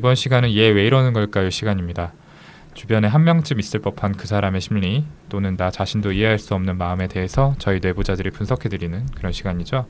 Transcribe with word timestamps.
이번 0.00 0.14
시간은 0.14 0.54
얘 0.54 0.70
왜 0.70 0.86
이러는 0.86 1.12
걸까요 1.12 1.50
시간입니다. 1.50 2.14
주변에 2.72 3.06
한 3.06 3.22
명쯤 3.22 3.60
있을 3.60 3.80
법한 3.80 4.16
그 4.16 4.26
사람의 4.26 4.62
심리 4.62 5.04
또는 5.28 5.58
나 5.58 5.70
자신도 5.70 6.12
이해할 6.12 6.38
수 6.38 6.54
없는 6.54 6.78
마음에 6.78 7.06
대해서 7.06 7.54
저희 7.58 7.80
내부자들이 7.80 8.30
분석해드리는 8.30 9.08
그런 9.14 9.30
시간이죠. 9.30 9.84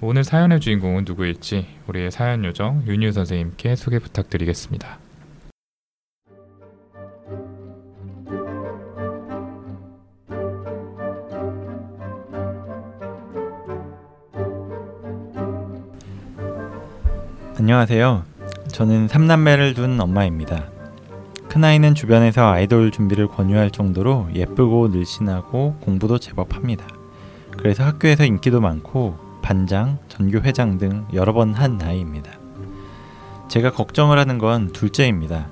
오늘 0.00 0.24
사연의 0.24 0.60
주인공은 0.60 1.04
누구일지 1.06 1.66
우리의 1.86 2.12
사연 2.12 2.46
요정 2.46 2.84
윤유 2.86 3.12
선생님께 3.12 3.76
소개 3.76 3.98
부탁드리겠습니다. 3.98 5.00
안녕하세요. 17.58 18.35
저는 18.76 19.06
3남매를 19.06 19.74
둔 19.74 19.98
엄마입니다. 19.98 20.66
큰아이는 21.48 21.94
주변에서 21.94 22.46
아이돌 22.52 22.90
준비를 22.90 23.26
권유할 23.26 23.70
정도로 23.70 24.28
예쁘고 24.34 24.88
늘씬하고 24.88 25.76
공부도 25.80 26.18
제법 26.18 26.54
합니다. 26.54 26.86
그래서 27.56 27.84
학교에서 27.84 28.26
인기도 28.26 28.60
많고 28.60 29.16
반장, 29.40 29.96
전교 30.10 30.40
회장 30.40 30.76
등 30.76 31.06
여러 31.14 31.32
번한 31.32 31.80
아이입니다. 31.80 32.32
제가 33.48 33.72
걱정을 33.72 34.18
하는 34.18 34.36
건 34.36 34.72
둘째입니다. 34.72 35.48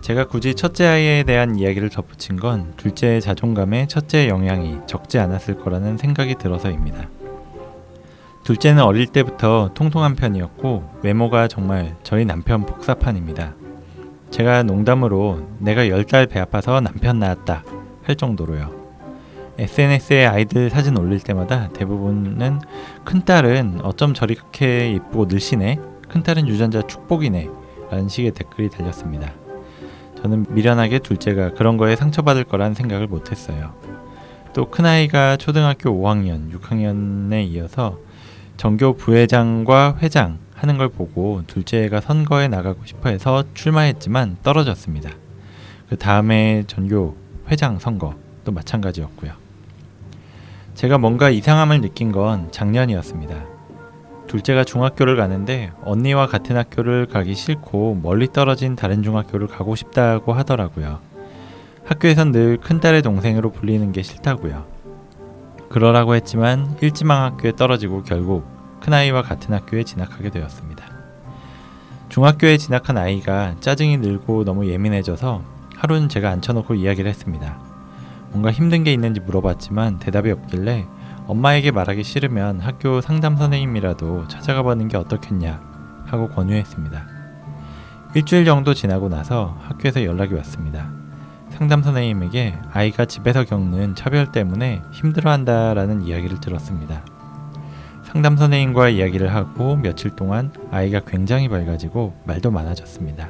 제가 0.00 0.24
굳이 0.28 0.54
첫째 0.54 0.86
아이에 0.86 1.24
대한 1.24 1.56
이야기를 1.56 1.90
덧붙인 1.90 2.36
건 2.36 2.72
둘째의 2.78 3.20
자존감에 3.20 3.88
첫째의 3.88 4.30
영향이 4.30 4.78
적지 4.86 5.18
않았을 5.18 5.58
거라는 5.58 5.98
생각이 5.98 6.36
들어서입니다. 6.36 7.10
둘째는 8.44 8.82
어릴 8.82 9.06
때부터 9.06 9.70
통통한 9.72 10.14
편이었고 10.16 11.00
외모가 11.02 11.48
정말 11.48 11.96
저희 12.02 12.26
남편 12.26 12.66
복사판입니다. 12.66 13.54
제가 14.30 14.62
농담으로 14.64 15.48
내가 15.58 15.88
열달배 15.88 16.38
아파서 16.38 16.78
남편 16.80 17.18
낳았다 17.18 17.64
할 18.02 18.16
정도로요. 18.16 18.84
SNS에 19.56 20.26
아이들 20.26 20.68
사진 20.68 20.98
올릴 20.98 21.20
때마다 21.20 21.68
대부분은 21.68 22.60
큰딸은 23.04 23.80
어쩜 23.82 24.12
저렇게 24.12 24.92
이쁘고 24.92 25.24
늘씬해? 25.24 25.78
큰딸은 26.10 26.46
유전자 26.46 26.82
축복이네 26.82 27.48
라는 27.90 28.08
식의 28.08 28.32
댓글이 28.32 28.68
달렸습니다. 28.68 29.32
저는 30.20 30.44
미련하게 30.50 30.98
둘째가 30.98 31.54
그런 31.54 31.78
거에 31.78 31.96
상처받을 31.96 32.44
거란 32.44 32.74
생각을 32.74 33.06
못했어요. 33.06 33.72
또 34.52 34.66
큰아이가 34.70 35.38
초등학교 35.38 35.90
5학년, 35.90 36.52
6학년에 36.52 37.48
이어서 37.48 37.98
전교 38.56 38.96
부회장과 38.96 39.98
회장 40.00 40.38
하는 40.54 40.78
걸 40.78 40.88
보고 40.88 41.42
둘째가 41.46 42.00
선거에 42.00 42.48
나가고 42.48 42.84
싶어 42.84 43.10
해서 43.10 43.44
출마했지만 43.54 44.38
떨어졌습니다. 44.42 45.10
그 45.88 45.96
다음에 45.96 46.64
전교 46.66 47.16
회장 47.50 47.78
선거도 47.78 48.52
마찬가지였고요. 48.52 49.32
제가 50.74 50.98
뭔가 50.98 51.30
이상함을 51.30 51.80
느낀 51.82 52.12
건 52.12 52.48
작년이었습니다. 52.50 53.44
둘째가 54.26 54.64
중학교를 54.64 55.16
가는데 55.16 55.70
언니와 55.84 56.26
같은 56.26 56.56
학교를 56.56 57.06
가기 57.06 57.34
싫고 57.34 58.00
멀리 58.02 58.28
떨어진 58.32 58.74
다른 58.74 59.02
중학교를 59.02 59.46
가고 59.46 59.76
싶다고 59.76 60.32
하더라고요. 60.32 61.00
학교에선 61.84 62.32
늘 62.32 62.56
큰딸의 62.56 63.02
동생으로 63.02 63.52
불리는 63.52 63.92
게 63.92 64.02
싫다고요. 64.02 64.73
그러라고 65.68 66.14
했지만 66.14 66.76
일지망 66.80 67.22
학교에 67.24 67.52
떨어지고 67.52 68.02
결국 68.02 68.46
큰아이와 68.80 69.22
같은 69.22 69.54
학교에 69.54 69.84
진학하게 69.84 70.30
되었습니다. 70.30 70.84
중학교에 72.08 72.58
진학한 72.58 72.96
아이가 72.96 73.56
짜증이 73.60 73.96
늘고 73.96 74.44
너무 74.44 74.68
예민해져서 74.68 75.42
하루는 75.76 76.08
제가 76.08 76.30
앉혀놓고 76.30 76.74
이야기를 76.74 77.08
했습니다. 77.08 77.58
뭔가 78.30 78.52
힘든 78.52 78.84
게 78.84 78.92
있는지 78.92 79.20
물어봤지만 79.20 79.98
대답이 79.98 80.30
없길래 80.30 80.86
엄마에게 81.26 81.70
말하기 81.70 82.04
싫으면 82.04 82.60
학교 82.60 83.00
상담 83.00 83.36
선생님이라도 83.36 84.28
찾아가 84.28 84.62
보는 84.62 84.88
게 84.88 84.96
어떻겠냐 84.96 85.60
하고 86.06 86.28
권유했습니다. 86.28 87.06
일주일 88.14 88.44
정도 88.44 88.74
지나고 88.74 89.08
나서 89.08 89.56
학교에서 89.62 90.04
연락이 90.04 90.34
왔습니다. 90.34 91.03
상담 91.54 91.84
선생님에게 91.84 92.52
아이가 92.72 93.04
집에서 93.04 93.44
겪는 93.44 93.94
차별 93.94 94.32
때문에 94.32 94.82
힘들어한다라는 94.92 96.02
이야기를 96.02 96.40
들었습니다. 96.40 97.04
상담 98.02 98.36
선생님과 98.36 98.88
이야기를 98.88 99.32
하고 99.32 99.76
며칠 99.76 100.10
동안 100.16 100.50
아이가 100.72 100.98
굉장히 101.06 101.48
밝아지고 101.48 102.12
말도 102.24 102.50
많아졌습니다. 102.50 103.28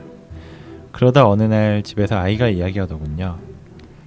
그러다 0.90 1.28
어느 1.28 1.42
날 1.42 1.82
집에서 1.82 2.16
아이가 2.16 2.48
이야기하더군요. 2.48 3.38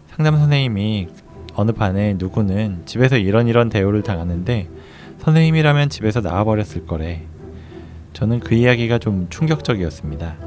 상담 0.07 0.35
선생님이 0.35 1.09
어느 1.53 1.71
반에 1.71 2.15
누구는 2.17 2.87
집에서 2.87 3.17
이런 3.17 3.47
이런 3.47 3.69
대우를 3.69 4.01
당하는데 4.01 4.67
선생님이라면 5.19 5.89
집에서 5.89 6.21
나와버렸을 6.21 6.87
거래. 6.87 7.21
저는 8.13 8.39
그 8.39 8.55
이야기가 8.55 8.97
좀 8.97 9.27
충격적이었습니다. 9.29 10.46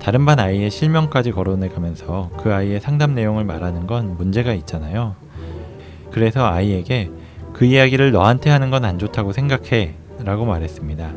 다른 0.00 0.24
반 0.24 0.38
아이의 0.38 0.70
실명까지 0.70 1.32
거론해 1.32 1.68
가면서 1.68 2.30
그 2.38 2.52
아이의 2.54 2.80
상담 2.80 3.14
내용을 3.14 3.44
말하는 3.44 3.86
건 3.86 4.16
문제가 4.16 4.52
있잖아요. 4.54 5.16
그래서 6.12 6.46
아이에게 6.46 7.10
그 7.52 7.64
이야기를 7.64 8.12
너한테 8.12 8.50
하는 8.50 8.70
건 8.70 8.84
안 8.84 8.98
좋다고 8.98 9.32
생각해 9.32 9.94
라고 10.24 10.44
말했습니다. 10.44 11.12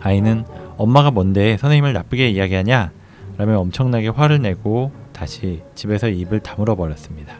아이는 0.00 0.44
엄마가 0.76 1.10
뭔데 1.10 1.56
선생님을 1.56 1.92
나쁘게 1.92 2.28
이야기하냐? 2.30 2.90
라며 3.38 3.58
엄청나게 3.60 4.08
화를 4.08 4.42
내고 4.42 4.92
다시 5.12 5.62
집에서 5.74 6.08
입을 6.08 6.40
다물어 6.40 6.76
버렸습니다. 6.76 7.34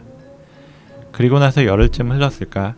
그리고 1.11 1.39
나서 1.39 1.65
열흘쯤 1.65 2.11
흘렀을까 2.11 2.75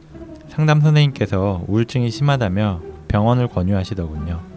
상담 0.50 0.82
선생님께서 0.82 1.64
우울증이 1.68 2.10
심하다며 2.12 2.82
병원을 3.08 3.48
권유하시더군요. 3.48 4.53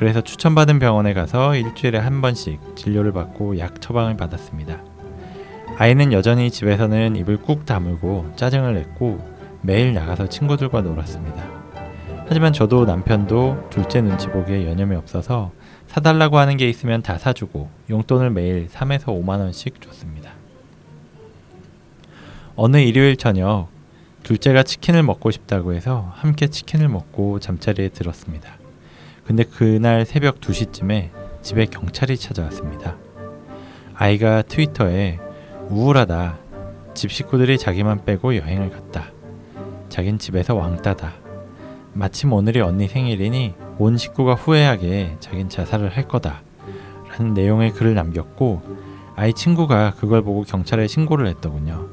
그래서 0.00 0.22
추천받은 0.22 0.78
병원에 0.78 1.12
가서 1.12 1.54
일주일에 1.54 1.98
한 1.98 2.22
번씩 2.22 2.74
진료를 2.74 3.12
받고 3.12 3.58
약 3.58 3.82
처방을 3.82 4.16
받았습니다. 4.16 4.82
아이는 5.76 6.14
여전히 6.14 6.50
집에서는 6.50 7.16
입을 7.16 7.42
꾹 7.42 7.66
다물고 7.66 8.32
짜증을 8.34 8.72
냈고 8.72 9.22
매일 9.60 9.92
나가서 9.92 10.30
친구들과 10.30 10.80
놀았습니다. 10.80 11.44
하지만 12.26 12.54
저도 12.54 12.86
남편도 12.86 13.68
둘째 13.68 14.00
눈치 14.00 14.28
보기에 14.28 14.70
여념이 14.70 14.96
없어서 14.96 15.52
사달라고 15.86 16.38
하는 16.38 16.56
게 16.56 16.66
있으면 16.66 17.02
다 17.02 17.18
사주고 17.18 17.68
용돈을 17.90 18.30
매일 18.30 18.68
3에서 18.68 19.08
5만 19.08 19.40
원씩 19.40 19.82
줬습니다. 19.82 20.32
어느 22.56 22.78
일요일 22.78 23.18
저녁 23.18 23.68
둘째가 24.22 24.62
치킨을 24.62 25.02
먹고 25.02 25.30
싶다고 25.30 25.74
해서 25.74 26.10
함께 26.14 26.46
치킨을 26.46 26.88
먹고 26.88 27.38
잠자리에 27.38 27.90
들었습니다. 27.90 28.59
근데 29.30 29.44
그날 29.44 30.04
새벽 30.06 30.40
2시쯤에 30.40 31.10
집에 31.40 31.64
경찰이 31.66 32.16
찾아왔습니다. 32.16 32.96
아이가 33.94 34.42
트위터에 34.42 35.20
우울하다. 35.68 36.36
집 36.94 37.12
식구들이 37.12 37.56
자기만 37.56 38.04
빼고 38.04 38.34
여행을 38.34 38.70
갔다. 38.70 39.12
자긴 39.88 40.18
집에서 40.18 40.56
왕따다. 40.56 41.12
마침 41.92 42.32
오늘이 42.32 42.60
언니 42.60 42.88
생일이니 42.88 43.54
온 43.78 43.96
식구가 43.96 44.34
후회하게 44.34 45.18
자긴 45.20 45.48
자살을 45.48 45.90
할 45.90 46.08
거다. 46.08 46.42
라는 47.10 47.32
내용의 47.32 47.70
글을 47.74 47.94
남겼고 47.94 48.62
아이 49.14 49.32
친구가 49.32 49.92
그걸 49.92 50.22
보고 50.22 50.42
경찰에 50.42 50.88
신고를 50.88 51.28
했더군요. 51.28 51.86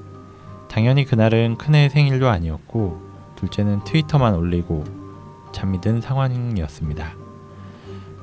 당연히 0.69 1.05
그날은 1.05 1.57
큰애 1.59 1.89
생일도 1.89 2.29
아니었고 2.29 2.99
둘째는 3.35 3.83
트위터만 3.83 4.33
올리고 4.33 4.85
잠이 5.51 5.79
든 5.81 6.01
상황이었습니다. 6.01 7.26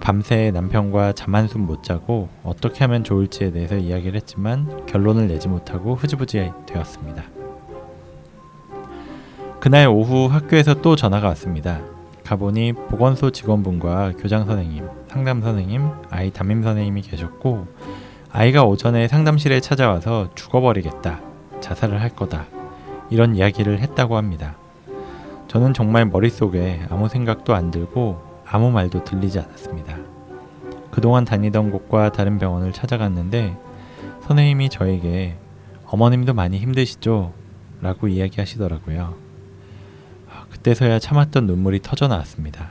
밤새 0.05 0.51
남편과 0.51 1.15
잠 1.15 1.35
한숨 1.35 1.63
못 1.63 1.83
자고 1.83 2.29
어떻게 2.43 2.85
하면 2.85 3.05
좋을지에 3.05 3.53
대해서 3.53 3.75
이야기를 3.75 4.17
했지만 4.17 4.85
결론을 4.85 5.29
내지 5.29 5.49
못하고 5.49 5.95
흐지부지 5.95 6.53
되었습니다. 6.67 7.23
그날 9.61 9.89
오후 9.89 10.27
학교에서 10.27 10.83
또 10.83 10.95
전화가 10.95 11.29
왔습니다. 11.29 11.81
가보니 12.23 12.75
보건소 12.75 13.31
직원분과 13.31 14.13
교장 14.19 14.45
선생님, 14.45 14.87
상담 15.09 15.41
선생님, 15.41 15.89
아이 16.11 16.31
담임 16.31 16.63
선생님이 16.63 17.01
계셨고 17.01 17.67
아이가 18.31 18.65
오전에 18.65 19.09
상담실에 19.09 19.61
찾아와서 19.61 20.29
죽어버리겠다, 20.35 21.23
자살을 21.61 22.03
할 22.03 22.11
거다 22.11 22.45
이런 23.09 23.37
이야기를 23.37 23.79
했다고 23.79 24.19
합니다. 24.19 24.57
저는 25.49 25.73
정말 25.73 26.05
머릿속에 26.05 26.83
아무 26.91 27.09
생각도 27.09 27.55
안 27.55 27.71
들고 27.71 28.34
아무 28.47 28.71
말도 28.71 29.05
들리지 29.05 29.39
않았습니다. 29.39 29.97
그동안 30.91 31.25
다니던 31.25 31.71
곳과 31.71 32.13
다른 32.13 32.39
병원을 32.39 32.73
찾아갔는데 32.73 33.57
선생님이 34.27 34.69
저에게 34.69 35.37
어머님도 35.87 36.35
많이 36.35 36.59
힘드시죠? 36.59 37.33
라고 37.81 38.09
이야기하시더라고요. 38.09 39.15
그때서야 40.51 40.99
참았던 40.99 41.47
눈물이 41.47 41.81
터져 41.83 42.09
나왔습니다. 42.09 42.71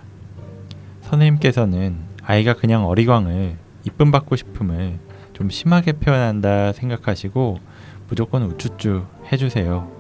선생님께서는 1.02 1.98
아이가 2.24 2.54
그냥 2.54 2.88
어리광을 2.88 3.58
이쁨 3.86 4.12
받고 4.12 4.36
싶음을 4.36 5.00
좀 5.34 5.50
심하게 5.50 5.92
표현한다 5.92 6.72
생각하시고 6.74 7.60
무조건 8.08 8.44
우쭈쭈 8.44 9.06
해주세요 9.32 9.92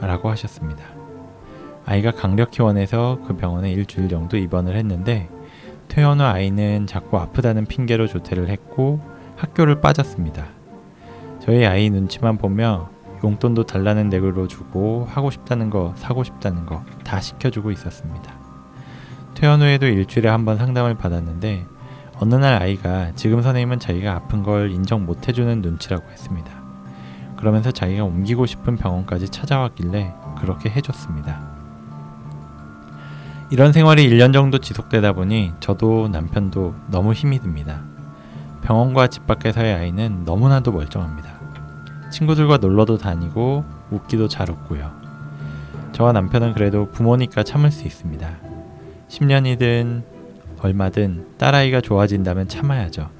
라고 0.00 0.30
하셨습니다. 0.30 0.93
아이가 1.86 2.10
강력히 2.12 2.62
원해서 2.62 3.18
그 3.26 3.36
병원에 3.36 3.70
일주일 3.70 4.08
정도 4.08 4.36
입원을 4.36 4.76
했는데 4.76 5.28
퇴원 5.88 6.20
후 6.20 6.24
아이는 6.24 6.86
자꾸 6.86 7.18
아프다는 7.18 7.66
핑계로 7.66 8.06
조퇴를 8.06 8.48
했고 8.48 9.00
학교를 9.36 9.80
빠졌습니다. 9.80 10.46
저희 11.40 11.66
아이 11.66 11.90
눈치만 11.90 12.38
보며 12.38 12.88
용돈도 13.22 13.64
달라는 13.64 14.08
대로 14.10 14.48
주고 14.48 15.06
하고 15.10 15.30
싶다는 15.30 15.70
거 15.70 15.92
사고 15.96 16.24
싶다는 16.24 16.66
거 16.66 16.84
다 17.04 17.20
시켜주고 17.20 17.70
있었습니다. 17.70 18.34
퇴원 19.34 19.60
후에도 19.60 19.86
일주일에 19.86 20.28
한 20.28 20.44
번 20.44 20.56
상담을 20.56 20.94
받았는데 20.94 21.66
어느 22.18 22.34
날 22.34 22.62
아이가 22.62 23.12
지금 23.14 23.42
선생님은 23.42 23.78
자기가 23.80 24.12
아픈 24.14 24.42
걸 24.42 24.70
인정 24.70 25.04
못 25.04 25.28
해주는 25.28 25.60
눈치라고 25.60 26.08
했습니다. 26.10 26.50
그러면서 27.36 27.70
자기가 27.72 28.04
옮기고 28.04 28.46
싶은 28.46 28.76
병원까지 28.76 29.28
찾아왔길래 29.28 30.14
그렇게 30.38 30.70
해줬습니다. 30.70 31.43
이런 33.50 33.72
생활이 33.72 34.08
1년 34.08 34.32
정도 34.32 34.58
지속되다 34.58 35.12
보니 35.12 35.52
저도 35.60 36.08
남편도 36.08 36.74
너무 36.90 37.12
힘이 37.12 37.38
듭니다. 37.38 37.82
병원과 38.62 39.08
집 39.08 39.26
밖에서의 39.26 39.74
아이는 39.74 40.24
너무나도 40.24 40.72
멀쩡합니다. 40.72 41.34
친구들과 42.10 42.56
놀러도 42.56 42.96
다니고 42.96 43.64
웃기도 43.90 44.28
잘 44.28 44.50
웃고요. 44.50 44.90
저와 45.92 46.12
남편은 46.12 46.54
그래도 46.54 46.90
부모니까 46.90 47.42
참을 47.42 47.70
수 47.70 47.86
있습니다. 47.86 48.28
10년이든 49.08 50.02
얼마든 50.60 51.26
딸아이가 51.36 51.82
좋아진다면 51.82 52.48
참아야죠. 52.48 53.10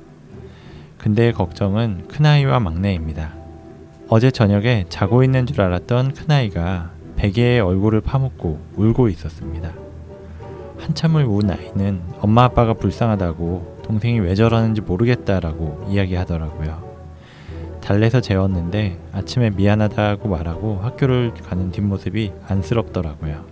근데 0.96 1.32
걱정은 1.32 2.08
큰아이와 2.08 2.60
막내입니다. 2.60 3.34
어제 4.08 4.30
저녁에 4.30 4.86
자고 4.88 5.22
있는 5.22 5.44
줄 5.44 5.60
알았던 5.60 6.14
큰아이가 6.14 6.92
베개에 7.16 7.60
얼굴을 7.60 8.00
파묻고 8.00 8.60
울고 8.76 9.08
있었습니다. 9.10 9.83
한참을 10.78 11.24
운 11.24 11.50
아이는 11.50 12.02
엄마 12.20 12.44
아빠가 12.44 12.74
불쌍하다고 12.74 13.82
동생이 13.84 14.20
왜 14.20 14.34
저러는지 14.34 14.80
모르겠다라고 14.80 15.86
이야기하더라고요. 15.88 16.94
달래서 17.80 18.20
재웠는데 18.20 18.98
아침에 19.12 19.50
미안하다고 19.50 20.28
말하고 20.28 20.78
학교를 20.78 21.34
가는 21.34 21.70
뒷모습이 21.70 22.32
안쓰럽더라고요. 22.46 23.44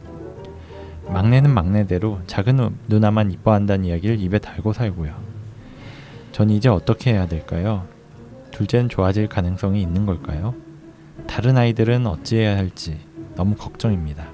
막내는 1.09 1.51
막내대로 1.51 2.21
작은 2.27 2.77
누나만 2.89 3.31
이뻐한다는 3.31 3.85
이야기를 3.85 4.19
입에 4.21 4.39
달고 4.39 4.73
살고요. 4.73 5.15
전 6.33 6.49
이제 6.49 6.71
어떻게 6.71 7.13
해야 7.13 7.27
될까요? 7.27 7.87
둘째는 8.53 8.89
좋아질 8.89 9.29
가능성이 9.29 9.83
있는 9.83 10.07
걸까요? 10.07 10.55
다른 11.27 11.59
아이들은 11.59 12.07
어찌해야 12.07 12.57
할지 12.57 12.99
너무 13.35 13.55
걱정입니다. 13.55 14.31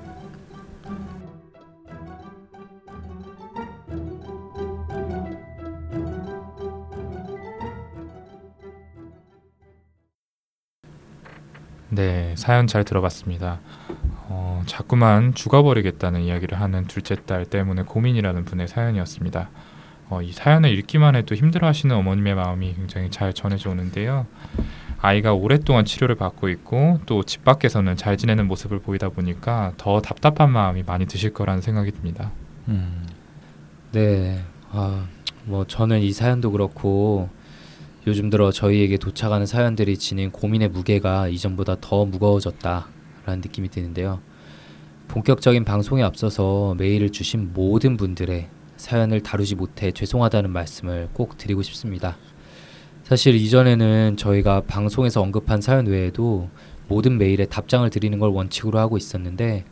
네, 11.90 12.34
사연 12.36 12.66
잘 12.66 12.84
들어봤습니다. 12.84 13.60
어, 14.28 14.62
자꾸만 14.66 15.34
죽어버리겠다는 15.34 16.20
이야기를 16.20 16.60
하는 16.60 16.86
둘째 16.86 17.16
딸 17.24 17.46
때문에 17.46 17.82
고민이라는 17.82 18.44
분의 18.44 18.68
사연이었습니다. 18.68 19.48
어, 20.10 20.22
이 20.22 20.32
사연을 20.32 20.70
읽기만 20.70 21.16
해도 21.16 21.34
힘들어하시는 21.34 21.94
어머님의 21.94 22.34
마음이 22.34 22.74
굉장히 22.74 23.10
잘 23.10 23.32
전해져 23.32 23.70
오는데요. 23.70 24.26
아이가 25.00 25.32
오랫동안 25.32 25.84
치료를 25.84 26.16
받고 26.16 26.48
있고 26.48 27.00
또 27.06 27.22
집 27.22 27.44
밖에서는 27.44 27.96
잘 27.96 28.16
지내는 28.16 28.48
모습을 28.48 28.80
보이다 28.80 29.08
보니까 29.10 29.72
더 29.76 30.00
답답한 30.00 30.50
마음이 30.50 30.82
많이 30.84 31.06
드실 31.06 31.32
거라는 31.32 31.62
생각이 31.62 31.92
듭니다. 31.92 32.32
음, 32.68 33.06
네. 33.92 34.42
아, 34.70 35.06
뭐 35.44 35.66
저는 35.66 36.00
이 36.00 36.12
사연도 36.12 36.50
그렇고 36.50 37.30
요즘 38.08 38.30
들어 38.30 38.50
저희에게 38.50 38.96
도착하는 38.96 39.44
사연들이 39.44 39.98
지닌 39.98 40.30
고민의 40.30 40.70
무게가 40.70 41.28
이전보다 41.28 41.76
더 41.82 42.06
무거워졌다라는 42.06 43.42
느낌이 43.42 43.68
드는데요. 43.68 44.20
본격적인 45.08 45.66
방송에 45.66 46.02
앞서서 46.02 46.74
메일을 46.78 47.10
주신 47.10 47.52
모든 47.52 47.98
분들의 47.98 48.48
사연을 48.78 49.20
다루지 49.22 49.56
못해 49.56 49.92
죄송하다는 49.92 50.50
말씀을 50.50 51.10
꼭 51.12 51.36
드리고 51.36 51.60
싶습니다. 51.60 52.16
사실 53.04 53.34
이전에는 53.34 54.16
저희가 54.16 54.62
방송에서 54.62 55.20
언급한 55.20 55.60
사연 55.60 55.86
외에도 55.86 56.48
모든 56.88 57.18
메일에 57.18 57.44
답장을 57.44 57.88
드리는 57.90 58.18
걸 58.18 58.30
원칙으로 58.30 58.78
하고 58.78 58.96
있었는데 58.96 59.66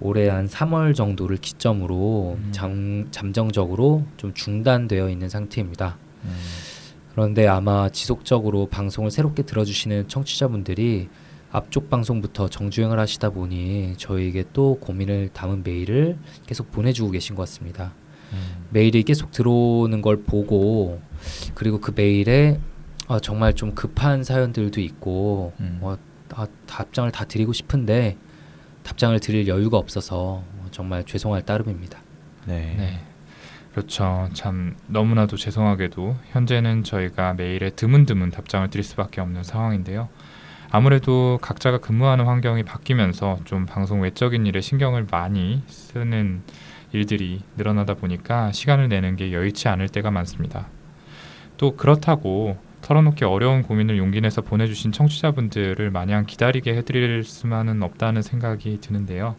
올해 0.00 0.28
한 0.28 0.46
3월 0.46 0.94
정도를 0.94 1.38
기점으로 1.38 2.36
음. 2.38 2.52
잠, 2.52 3.08
잠정적으로 3.10 4.04
좀 4.16 4.32
중단되어 4.32 5.10
있는 5.10 5.28
상태입니다. 5.28 5.98
음, 6.24 6.36
그런데 7.12 7.46
아마 7.46 7.88
지속적으로 7.90 8.66
방송을 8.66 9.10
새롭게 9.10 9.42
들어주시는 9.42 10.08
청취자분들이 10.08 11.08
앞쪽 11.50 11.90
방송부터 11.90 12.48
정주행을 12.48 12.98
하시다 12.98 13.30
보니 13.30 13.94
저희에게 13.98 14.44
또 14.54 14.78
고민을 14.80 15.28
담은 15.34 15.62
메일을 15.62 16.16
계속 16.46 16.72
보내주고 16.72 17.10
계신 17.10 17.36
것 17.36 17.42
같습니다. 17.42 17.92
음, 18.32 18.66
메일이 18.70 19.02
계속 19.02 19.30
들어오는 19.30 20.00
걸 20.00 20.22
보고 20.22 21.02
그리고 21.54 21.78
그 21.80 21.92
메일에 21.94 22.58
아, 23.08 23.20
정말 23.20 23.52
좀 23.52 23.74
급한 23.74 24.24
사연들도 24.24 24.80
있고 24.80 25.52
음. 25.60 25.78
어, 25.82 25.98
아, 26.30 26.46
답장을 26.66 27.10
다 27.12 27.26
드리고 27.26 27.52
싶은데 27.52 28.16
답장을 28.84 29.18
드릴 29.20 29.46
여유가 29.46 29.76
없어서 29.76 30.42
정말 30.70 31.04
죄송할 31.04 31.42
따름입니다. 31.42 32.00
네. 32.46 32.74
네. 32.78 33.11
그렇죠. 33.72 34.28
참 34.34 34.76
너무나도 34.86 35.36
죄송하게도 35.36 36.16
현재는 36.32 36.84
저희가 36.84 37.34
메일에 37.34 37.70
드문드문 37.70 38.30
답장을 38.30 38.68
드릴 38.68 38.84
수밖에 38.84 39.20
없는 39.20 39.44
상황인데요. 39.44 40.08
아무래도 40.70 41.38
각자가 41.40 41.78
근무하는 41.78 42.26
환경이 42.26 42.62
바뀌면서 42.64 43.40
좀 43.44 43.66
방송 43.66 44.02
외적인 44.02 44.46
일에 44.46 44.60
신경을 44.60 45.06
많이 45.10 45.62
쓰는 45.66 46.42
일들이 46.92 47.40
늘어나다 47.56 47.94
보니까 47.94 48.52
시간을 48.52 48.88
내는 48.88 49.16
게 49.16 49.32
여의치 49.32 49.68
않을 49.68 49.88
때가 49.88 50.10
많습니다. 50.10 50.68
또 51.56 51.76
그렇다고 51.76 52.58
털어놓기 52.82 53.24
어려운 53.24 53.62
고민을 53.62 53.96
용기 53.96 54.20
내서 54.20 54.42
보내주신 54.42 54.92
청취자분들을 54.92 55.90
마냥 55.90 56.26
기다리게 56.26 56.74
해드릴 56.74 57.22
수만은 57.24 57.82
없다는 57.82 58.20
생각이 58.22 58.80
드는데요. 58.80 59.36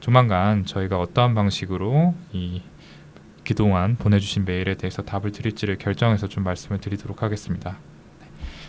조만간 0.00 0.64
저희가 0.66 1.00
어떠한 1.00 1.34
방식으로 1.34 2.14
이 2.32 2.62
그동안 3.46 3.96
보내주신 3.96 4.44
메일에 4.44 4.74
대해서 4.76 5.02
답을 5.02 5.32
드릴지를 5.32 5.78
결정해서 5.78 6.28
좀 6.28 6.44
말씀을 6.44 6.80
드리도록 6.80 7.22
하겠습니다. 7.22 7.78
네. 8.20 8.26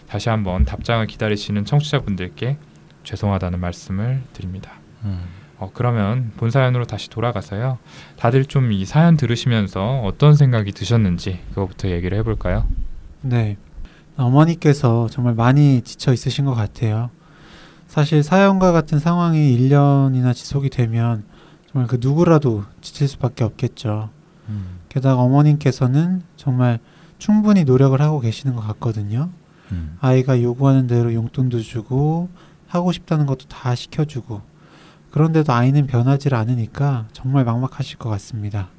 다시 0.08 0.30
한번 0.30 0.66
답장을 0.66 1.06
기다리시는 1.08 1.66
청취자분들께 1.66 2.58
죄송하다는 3.04 3.60
말씀을 3.60 4.22
드립니다. 4.34 4.72
음, 5.04 5.22
어, 5.60 5.70
그러면 5.74 6.32
본 6.38 6.50
사연으로 6.50 6.86
다시 6.86 7.10
돌아가서요. 7.10 7.78
다들 8.18 8.46
좀 8.46 8.72
이 8.72 8.86
사연 8.86 9.18
들으시면서 9.18 10.02
어떤 10.02 10.36
생각이 10.36 10.72
드셨는지 10.72 11.40
그거부터 11.50 11.90
얘기를 11.90 12.18
해볼까요? 12.20 12.68
네. 13.22 13.58
어머니께서 14.18 15.08
정말 15.10 15.34
많이 15.34 15.82
지쳐 15.82 16.14
있으신 16.14 16.46
것 16.46 16.54
같아요. 16.54 17.10
사실 17.88 18.24
사연과 18.24 18.72
같은 18.72 19.00
상황이 19.00 19.56
1년이나 19.58 20.34
지속이 20.34 20.70
되면 20.70 21.24
정말 21.72 21.88
그 21.88 21.98
누구라도 22.00 22.64
지칠 22.82 23.08
수밖에 23.08 23.44
없겠죠. 23.44 24.10
음, 24.50 24.80
게다가 24.90 25.22
어머님께서는 25.22 26.22
정말 26.36 26.80
충분히 27.18 27.64
노력을 27.64 28.00
하고 28.02 28.20
계시는 28.20 28.56
것 28.56 28.62
같거든요. 28.68 29.30
음, 29.72 29.98
아이가 30.02 30.42
요구하는 30.42 30.88
대로 30.88 31.14
용돈도 31.14 31.62
주고 31.62 32.30
하고 32.68 32.92
싶다는 32.92 33.26
것도 33.26 33.48
다 33.48 33.76
시켜주고 33.76 34.42
그런데도 35.12 35.54
아이는 35.54 35.88
변하지 35.88 36.34
않으니까 36.34 37.08
정말 37.14 37.46
막막하실 37.46 37.98
것 37.98 38.10
같습니다. 38.10 38.70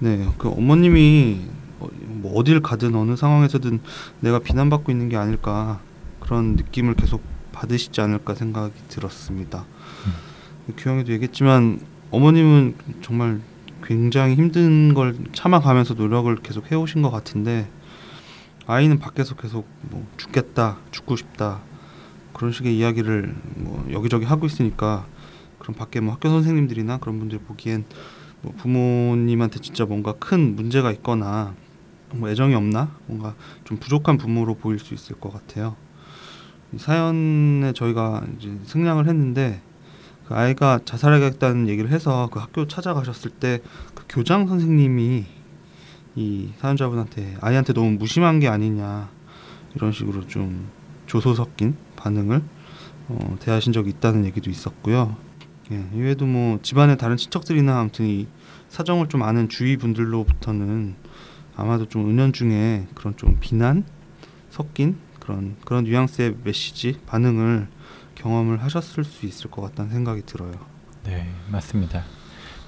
네, 0.00 0.28
그 0.38 0.48
어머님이 0.48 1.40
어, 1.80 1.88
뭐 2.06 2.34
어딜 2.34 2.60
가든 2.60 2.94
어느 2.94 3.16
상황에서든 3.16 3.80
내가 4.20 4.40
비난받고 4.40 4.90
있는 4.90 5.08
게 5.08 5.16
아닐까 5.16 5.80
그런 6.20 6.56
느낌을 6.56 6.94
계속 6.94 7.22
받으시지 7.52 8.00
않을까 8.00 8.34
생각이 8.34 8.72
들었습니다. 8.88 9.64
규영이도 10.76 11.12
얘기했지만 11.12 11.80
어머님은 12.10 12.74
정말 13.02 13.40
굉장히 13.84 14.34
힘든 14.34 14.94
걸 14.94 15.16
참아가면서 15.32 15.94
노력을 15.94 16.34
계속 16.36 16.70
해오신 16.70 17.02
것 17.02 17.10
같은데 17.10 17.68
아이는 18.66 18.98
밖에서 18.98 19.34
계속 19.34 19.66
뭐 19.82 20.06
죽겠다, 20.16 20.78
죽고 20.90 21.16
싶다 21.16 21.60
그런 22.32 22.52
식의 22.52 22.76
이야기를 22.76 23.34
뭐 23.56 23.86
여기저기 23.90 24.24
하고 24.24 24.46
있으니까 24.46 25.06
그럼 25.58 25.76
밖에 25.76 26.00
뭐 26.00 26.14
학교 26.14 26.28
선생님들이나 26.28 26.98
그런 26.98 27.18
분들 27.18 27.38
보기엔 27.40 27.84
뭐 28.40 28.52
부모님한테 28.56 29.60
진짜 29.60 29.84
뭔가 29.84 30.12
큰 30.14 30.56
문제가 30.56 30.90
있거나 30.92 31.54
뭐 32.14 32.28
애정이 32.28 32.54
없나 32.54 32.96
뭔가 33.06 33.34
좀 33.64 33.78
부족한 33.78 34.18
부모로 34.18 34.56
보일 34.56 34.78
수 34.78 34.94
있을 34.94 35.18
것 35.18 35.32
같아요. 35.32 35.76
이 36.72 36.78
사연에 36.78 37.72
저희가 37.74 38.24
이제 38.36 38.50
생략을 38.64 39.06
했는데 39.06 39.60
그 40.32 40.38
아이가 40.38 40.80
자살하겠다는 40.86 41.68
얘기를 41.68 41.90
해서 41.90 42.30
그 42.32 42.40
학교 42.40 42.66
찾아가셨을 42.66 43.30
때 43.32 43.60
그 43.94 44.04
교장 44.08 44.46
선생님이 44.46 45.24
이 46.14 46.48
사연자분한테 46.58 47.36
아이한테 47.40 47.74
너무 47.74 47.90
무심한 47.92 48.40
게 48.40 48.48
아니냐 48.48 49.10
이런 49.74 49.92
식으로 49.92 50.26
좀 50.28 50.68
조소 51.06 51.34
섞인 51.34 51.76
반응을 51.96 52.42
어, 53.08 53.36
대하신 53.40 53.72
적이 53.72 53.90
있다는 53.90 54.24
얘기도 54.24 54.50
있었고요. 54.50 55.16
예, 55.70 55.84
이외에도 55.94 56.26
뭐 56.26 56.58
집안의 56.62 56.96
다른 56.96 57.16
친척들이나 57.16 57.78
아무튼 57.78 58.06
이 58.06 58.26
사정을 58.68 59.08
좀 59.08 59.22
아는 59.22 59.50
주위 59.50 59.76
분들로부터는 59.76 60.94
아마도 61.56 61.88
좀 61.88 62.08
은연중에 62.08 62.86
그런 62.94 63.16
좀 63.16 63.36
비난 63.40 63.84
섞인 64.48 64.96
그런 65.20 65.56
그런 65.64 65.84
뉘앙스의 65.84 66.36
메시지 66.42 66.98
반응을 67.06 67.68
경험을 68.14 68.62
하셨을 68.62 69.04
수 69.04 69.26
있을 69.26 69.50
것 69.50 69.62
같다는 69.62 69.90
생각이 69.90 70.22
들어요. 70.26 70.52
네, 71.04 71.28
맞습니다. 71.50 72.04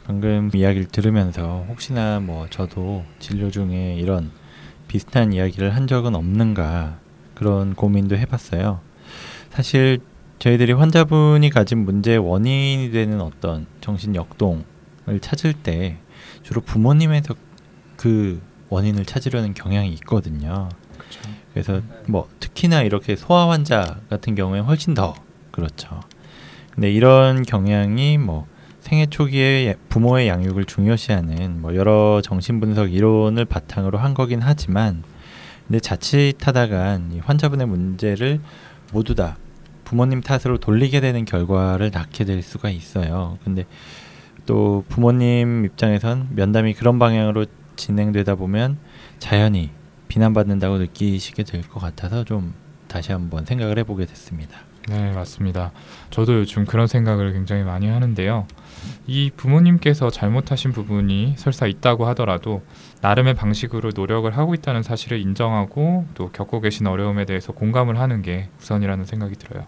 방금 0.06 0.50
이야기를 0.52 0.88
들으면서 0.88 1.64
혹시나 1.68 2.20
뭐 2.20 2.46
저도 2.50 3.04
진료 3.18 3.50
중에 3.50 3.96
이런 3.96 4.30
비슷한 4.88 5.32
이야기를 5.32 5.74
한 5.74 5.86
적은 5.86 6.14
없는가 6.14 6.98
그런 7.34 7.74
고민도 7.74 8.16
해봤어요. 8.16 8.80
사실 9.50 10.00
저희들이 10.38 10.72
환자분이 10.72 11.48
가진 11.50 11.84
문제의 11.84 12.18
원인이 12.18 12.90
되는 12.90 13.20
어떤 13.20 13.66
정신 13.80 14.14
역동을 14.14 14.64
찾을 15.20 15.54
때 15.54 15.98
주로 16.42 16.60
부모님에서 16.60 17.34
그 17.96 18.42
원인을 18.68 19.06
찾으려는 19.06 19.54
경향이 19.54 19.90
있거든요. 19.94 20.68
그렇죠. 20.98 21.20
그래서 21.52 21.80
뭐 22.06 22.28
특히나 22.40 22.82
이렇게 22.82 23.16
소아 23.16 23.48
환자 23.48 24.00
같은 24.10 24.34
경우에 24.34 24.60
훨씬 24.60 24.92
더 24.94 25.14
그렇죠. 25.54 26.00
근데 26.74 26.90
이런 26.90 27.44
경향이 27.44 28.18
뭐 28.18 28.46
생애 28.80 29.06
초기에 29.06 29.76
부모의 29.88 30.26
양육을 30.26 30.64
중요시하는 30.64 31.62
뭐 31.62 31.76
여러 31.76 32.20
정신분석 32.22 32.92
이론을 32.92 33.44
바탕으로 33.44 33.98
한 33.98 34.14
거긴 34.14 34.40
하지만 34.42 35.04
근데 35.68 35.78
자칫하다간 35.78 37.12
이 37.12 37.20
환자분의 37.20 37.68
문제를 37.68 38.40
모두 38.92 39.14
다 39.14 39.36
부모님 39.84 40.22
탓으로 40.22 40.58
돌리게 40.58 41.00
되는 41.00 41.24
결과를 41.24 41.92
낳게 41.94 42.24
될 42.24 42.42
수가 42.42 42.70
있어요. 42.70 43.38
근데 43.44 43.64
또 44.46 44.84
부모님 44.88 45.64
입장에선 45.66 46.30
면담이 46.32 46.74
그런 46.74 46.98
방향으로 46.98 47.46
진행되다 47.76 48.34
보면 48.34 48.78
자연히 49.20 49.70
비난받는다고 50.08 50.78
느끼시게 50.78 51.44
될 51.44 51.62
것 51.62 51.78
같아서 51.80 52.24
좀 52.24 52.54
다시 52.88 53.12
한번 53.12 53.44
생각을 53.46 53.78
해보게 53.78 54.06
됐습니다. 54.06 54.58
네, 54.88 55.12
맞습니다. 55.12 55.72
저도 56.10 56.40
요즘 56.40 56.66
그런 56.66 56.86
생각을 56.86 57.32
굉장히 57.32 57.62
많이 57.62 57.88
하는데요. 57.88 58.46
이 59.06 59.30
부모님께서 59.34 60.10
잘못하신 60.10 60.72
부분이 60.72 61.34
설사 61.38 61.66
있다고 61.66 62.06
하더라도 62.08 62.62
나름의 63.00 63.34
방식으로 63.34 63.92
노력을 63.94 64.30
하고 64.36 64.52
있다는 64.54 64.82
사실을 64.82 65.20
인정하고 65.20 66.06
또 66.14 66.30
겪고 66.30 66.60
계신 66.60 66.86
어려움에 66.86 67.24
대해서 67.24 67.52
공감을 67.52 67.98
하는 67.98 68.20
게 68.20 68.50
우선이라는 68.60 69.06
생각이 69.06 69.36
들어요. 69.36 69.64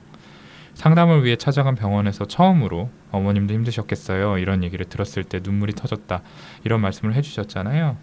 상담을 0.74 1.24
위해 1.24 1.36
찾아간 1.36 1.74
병원에서 1.74 2.26
처음으로 2.26 2.90
어머님도 3.10 3.54
힘드셨겠어요. 3.54 4.36
이런 4.36 4.62
얘기를 4.62 4.84
들었을 4.84 5.24
때 5.24 5.40
눈물이 5.42 5.72
터졌다. 5.72 6.20
이런 6.64 6.82
말씀을 6.82 7.14
해주셨잖아요. 7.14 7.96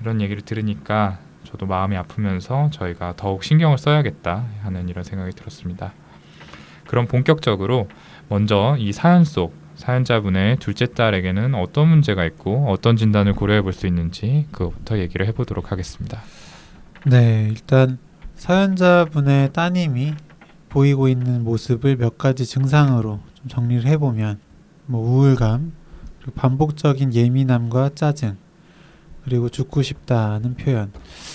이런 0.00 0.22
얘기를 0.22 0.40
들으니까 0.40 1.18
저도 1.44 1.66
마음이 1.66 1.94
아프면서 1.98 2.70
저희가 2.70 3.12
더욱 3.16 3.44
신경을 3.44 3.76
써야겠다 3.76 4.46
하는 4.62 4.88
이런 4.88 5.04
생각이 5.04 5.32
들었습니다. 5.32 5.92
그럼 6.94 7.08
본격적으로 7.08 7.88
먼저 8.28 8.76
이 8.78 8.92
사연 8.92 9.24
속 9.24 9.52
사연자분의 9.74 10.58
둘째 10.58 10.86
딸에게는 10.86 11.56
어떤 11.56 11.88
문제가 11.88 12.24
있고 12.24 12.66
어떤 12.68 12.94
진단을 12.94 13.32
고려해 13.32 13.62
볼 13.62 13.72
수 13.72 13.88
있는지 13.88 14.46
그것부터 14.52 14.98
얘기를 14.98 15.26
해보도록 15.26 15.72
하겠습니다. 15.72 16.22
네, 17.04 17.48
일단 17.50 17.98
사연자분의 18.36 19.52
따님이 19.52 20.14
보이고 20.68 21.08
있는 21.08 21.42
모습을 21.42 21.96
몇 21.96 22.16
가지 22.16 22.46
증상으로 22.46 23.18
좀 23.34 23.48
정리를 23.48 23.84
해보면 23.86 24.38
뭐 24.86 25.00
우울감, 25.04 25.72
그리고 26.20 26.32
반복적인 26.36 27.12
예민함과 27.12 27.90
짜증, 27.96 28.36
그리고 29.24 29.48
죽고 29.48 29.82
싶다는 29.82 30.54
표현 30.54 30.92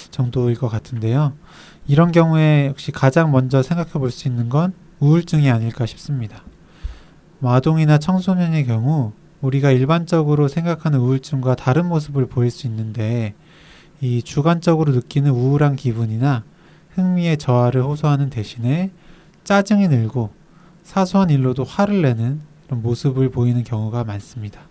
정도일 0.10 0.56
것 0.56 0.70
같은데요. 0.70 1.34
이런 1.86 2.14
경우에 2.14 2.68
역시 2.68 2.94
가장 2.94 3.32
먼저 3.32 3.62
생각해 3.62 3.92
볼 3.92 4.10
수 4.10 4.30
있는 4.30 4.48
건 4.48 4.72
우울증이 5.00 5.50
아닐까 5.50 5.86
싶습니다. 5.86 6.44
뭐 7.40 7.54
아동이나 7.54 7.98
청소년의 7.98 8.66
경우 8.66 9.14
우리가 9.42 9.72
일반적으로 9.72 10.48
생각하는 10.48 11.00
우울증과 11.00 11.56
다른 11.56 11.88
모습을 11.88 12.26
보일 12.26 12.52
수 12.52 12.68
있는데 12.68 13.34
이 14.02 14.22
주관적으로 14.22 14.92
느끼는 14.92 15.32
우울한 15.32 15.76
기분이나 15.76 16.44
흥미의 16.96 17.38
저하를 17.38 17.84
호소하는 17.84 18.30
대신에 18.30 18.92
짜증이 19.46 19.88
늘고 19.88 20.32
사소한 20.84 21.30
일로도 21.30 21.64
화를 21.64 22.02
내는 22.02 22.42
이런 22.68 22.82
모습을 22.82 23.30
보이는 23.30 23.64
경우가 23.64 24.04
많습니다. 24.04 24.62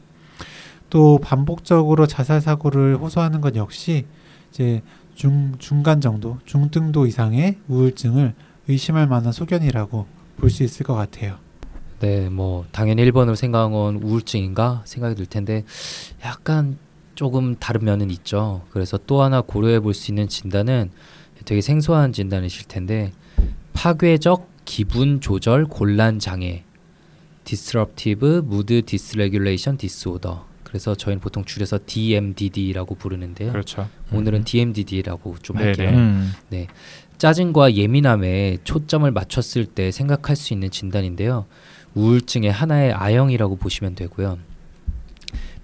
또 0.91 1.19
반복적으로 1.23 2.07
자살 2.07 2.41
사고를 2.41 2.97
호소하는 2.97 3.41
것 3.41 3.55
역시 3.57 4.07
이제 4.51 4.83
중 5.15 5.55
중간 5.59 6.01
정도, 6.01 6.39
중등도 6.45 7.07
이상의 7.07 7.59
우울증을 7.69 8.35
의심할 8.69 9.07
만한 9.07 9.33
소견이라고 9.33 10.18
볼 10.40 10.50
수 10.50 10.62
있을 10.62 10.85
것 10.87 10.95
같아요. 10.95 11.37
네, 12.00 12.28
뭐 12.28 12.64
당연히 12.71 13.04
1번으로 13.11 13.35
생각한 13.35 13.73
건 13.73 13.97
우울증인가 13.97 14.83
생각이 14.85 15.16
들 15.16 15.26
텐데 15.26 15.64
약간 16.25 16.78
조금 17.16 17.57
다른 17.57 17.85
면은 17.85 18.11
있죠. 18.11 18.62
그래서 18.71 18.99
또 19.07 19.23
하나 19.23 19.40
고려해 19.40 19.80
볼 19.80 19.95
수 19.95 20.11
있는 20.12 20.28
진단은 20.28 20.90
되게 21.45 21.61
생소한 21.61 22.12
진단이실 22.12 22.66
텐데 22.68 23.12
파괴적 23.73 24.49
기분 24.64 25.21
조절 25.21 25.64
곤란 25.64 26.18
장애 26.18 26.64
Disruptive 27.45 28.38
Mood 28.38 28.83
Dysregulation 28.83 29.78
Disorder 29.78 30.38
그래서 30.64 30.95
저희는 30.95 31.21
보통 31.21 31.45
줄여서 31.45 31.78
DMDD라고 31.87 32.95
부르는데요. 32.97 33.52
그렇죠. 33.52 33.88
오늘은 34.12 34.45
DMDD라고 34.45 35.37
좀 35.42 35.57
네네. 35.57 35.66
할게요. 35.66 35.90
음, 35.99 36.33
짜증과 37.19 37.75
예민함에 37.75 38.59
초점을 38.63 39.11
맞췄을 39.11 39.67
때 39.67 39.91
생각할 39.91 40.37
수 40.37 40.53
있는 40.53 40.71
진단인데요. 40.71 41.47
우울증의 41.95 42.53
하나의 42.53 42.93
아형이라고 42.93 43.57
보시면 43.57 43.97
되고요. 43.97 44.39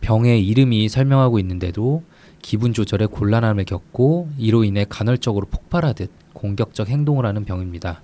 병의 0.00 0.44
이름이 0.46 0.88
설명하고 0.88 1.38
있는데도 1.38 2.02
기분 2.42 2.73
조절에 2.75 3.06
곤란함을 3.06 3.64
겪고 3.64 4.28
이로 4.37 4.64
인해 4.64 4.84
간헐적으로 4.88 5.46
폭발하듯 5.46 6.11
공격적 6.34 6.88
행동을 6.88 7.25
하는 7.25 7.44
병입니다. 7.44 8.02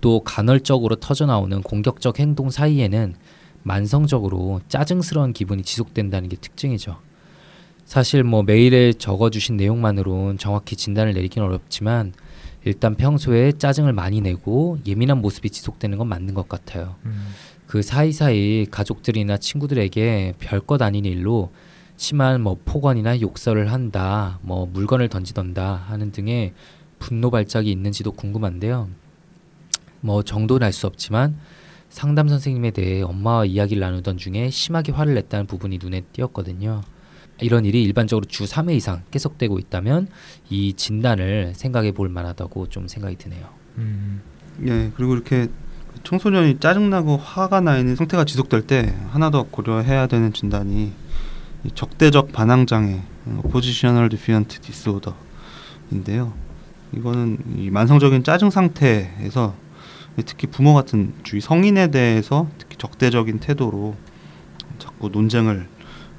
또 0.00 0.20
간헐적으로 0.20 0.96
터져 0.96 1.26
나오는 1.26 1.62
공격적 1.62 2.18
행동 2.18 2.50
사이에는 2.50 3.14
만성적으로 3.62 4.60
짜증스러운 4.68 5.32
기분이 5.32 5.62
지속된다는 5.62 6.28
게 6.28 6.36
특징이죠. 6.36 6.98
사실 7.86 8.24
뭐 8.24 8.42
메일에 8.42 8.92
적어주신 8.92 9.56
내용만으로는 9.56 10.38
정확히 10.38 10.76
진단을 10.76 11.14
내리기는 11.14 11.46
어렵지만 11.46 12.12
일단 12.64 12.94
평소에 12.94 13.52
짜증을 13.52 13.92
많이 13.92 14.20
내고 14.20 14.78
예민한 14.86 15.20
모습이 15.20 15.50
지속되는 15.50 15.98
건 15.98 16.08
맞는 16.08 16.34
것 16.34 16.48
같아요. 16.48 16.96
음, 17.04 17.28
그 17.66 17.82
사이사이 17.82 18.66
가족들이나 18.70 19.36
친구들에게 19.36 20.34
별것 20.38 20.80
아닌 20.80 21.04
일로 21.04 21.52
심한 21.96 22.40
뭐 22.40 22.58
폭언이나 22.64 23.20
욕설을 23.20 23.70
한다, 23.70 24.38
뭐 24.42 24.66
물건을 24.66 25.08
던지던다 25.08 25.84
하는 25.86 26.10
등의 26.10 26.52
분노 26.98 27.30
발작이 27.30 27.70
있는지도 27.70 28.12
궁금한데요. 28.12 28.88
뭐 30.00 30.22
정도는 30.22 30.66
알 30.66 30.72
수 30.72 30.86
없지만 30.86 31.38
상담 31.88 32.28
선생님에 32.28 32.72
대해 32.72 33.02
엄마와 33.02 33.44
이야기를 33.44 33.80
나누던 33.80 34.16
중에 34.16 34.50
심하게 34.50 34.90
화를 34.90 35.14
냈다는 35.14 35.46
부분이 35.46 35.78
눈에 35.80 36.00
띄었거든요. 36.12 36.82
이런 37.40 37.64
일이 37.64 37.82
일반적으로 37.82 38.24
주 38.26 38.44
3회 38.44 38.74
이상 38.76 39.02
계속되고 39.10 39.58
있다면 39.58 40.08
이 40.50 40.74
진단을 40.74 41.52
생각해 41.54 41.92
볼 41.92 42.08
만하다고 42.08 42.68
좀 42.68 42.88
생각이 42.88 43.16
드네요. 43.16 43.48
음, 43.78 44.22
예, 44.66 44.92
그리고 44.96 45.14
이렇게 45.14 45.48
청소년이 46.04 46.60
짜증나고 46.60 47.16
화가 47.16 47.60
나 47.60 47.78
있는 47.78 47.96
상태가 47.96 48.24
지속될 48.24 48.62
때 48.62 48.94
하나 49.10 49.30
더 49.30 49.44
고려해야 49.44 50.06
되는 50.06 50.32
진단이 50.32 50.92
이 51.64 51.70
적대적 51.74 52.32
반항 52.32 52.66
장애, 52.66 53.02
oppositional 53.44 54.08
defiant 54.08 54.60
disorder인데요. 54.60 56.34
이거는 56.92 57.38
이 57.56 57.70
만성적인 57.70 58.22
짜증 58.22 58.50
상태에서 58.50 59.54
특히 60.26 60.46
부모 60.46 60.74
같은 60.74 61.12
주위 61.24 61.40
성인에 61.40 61.90
대해서 61.90 62.48
특히 62.58 62.76
적대적인 62.76 63.40
태도로 63.40 63.96
자꾸 64.78 65.08
논쟁을 65.08 65.66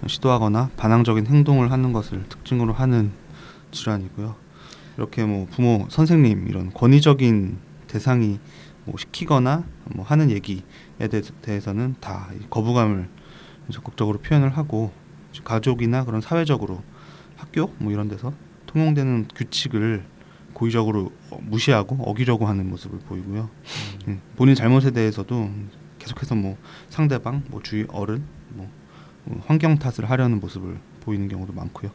시도하거나 0.08 0.70
반항적인 0.78 1.28
행동을 1.28 1.72
하는 1.72 1.94
것을 1.94 2.24
특징으로 2.30 2.74
하는 2.74 3.12
질환이고요. 3.72 4.36
이렇게 4.98 5.26
뭐 5.26 5.48
부모, 5.52 5.86
선생님 5.90 6.48
이런 6.48 6.72
권위적인 6.74 7.58
대상이 7.88 8.40
뭐 8.86 8.96
시키거나 8.98 9.64
뭐 9.96 10.06
하는 10.06 10.30
얘기에 10.32 10.62
대- 11.10 11.22
대해서는 11.42 11.96
다이 12.00 12.40
거부감을 12.50 13.10
적극적으로 13.72 14.20
표현을 14.20 14.50
하고 14.56 14.92
가족이나 15.44 16.06
그런 16.06 16.22
사회적으로 16.22 16.82
학교 17.36 17.68
뭐 17.80 17.92
이런 17.92 18.08
데서 18.08 18.32
통용되는 18.68 19.28
규칙을 19.36 20.06
고의적으로 20.54 21.12
어, 21.32 21.40
무시하고 21.42 21.98
어기려고 22.06 22.46
하는 22.46 22.70
모습을 22.70 23.00
보이고요. 23.00 23.50
음, 24.08 24.22
본인 24.38 24.56
잘못에 24.56 24.92
대해서도 24.92 25.50
계속해서 26.00 26.36
뭐 26.36 26.58
상대방, 26.90 27.44
뭐 27.50 27.62
주위 27.62 27.86
어른, 27.90 28.24
뭐 28.50 28.66
어, 28.68 28.72
환경 29.46 29.78
탓을 29.78 30.10
하려는 30.10 30.40
모습을 30.40 30.78
보이는 31.02 31.28
경우도 31.28 31.54
많고요. 31.54 31.92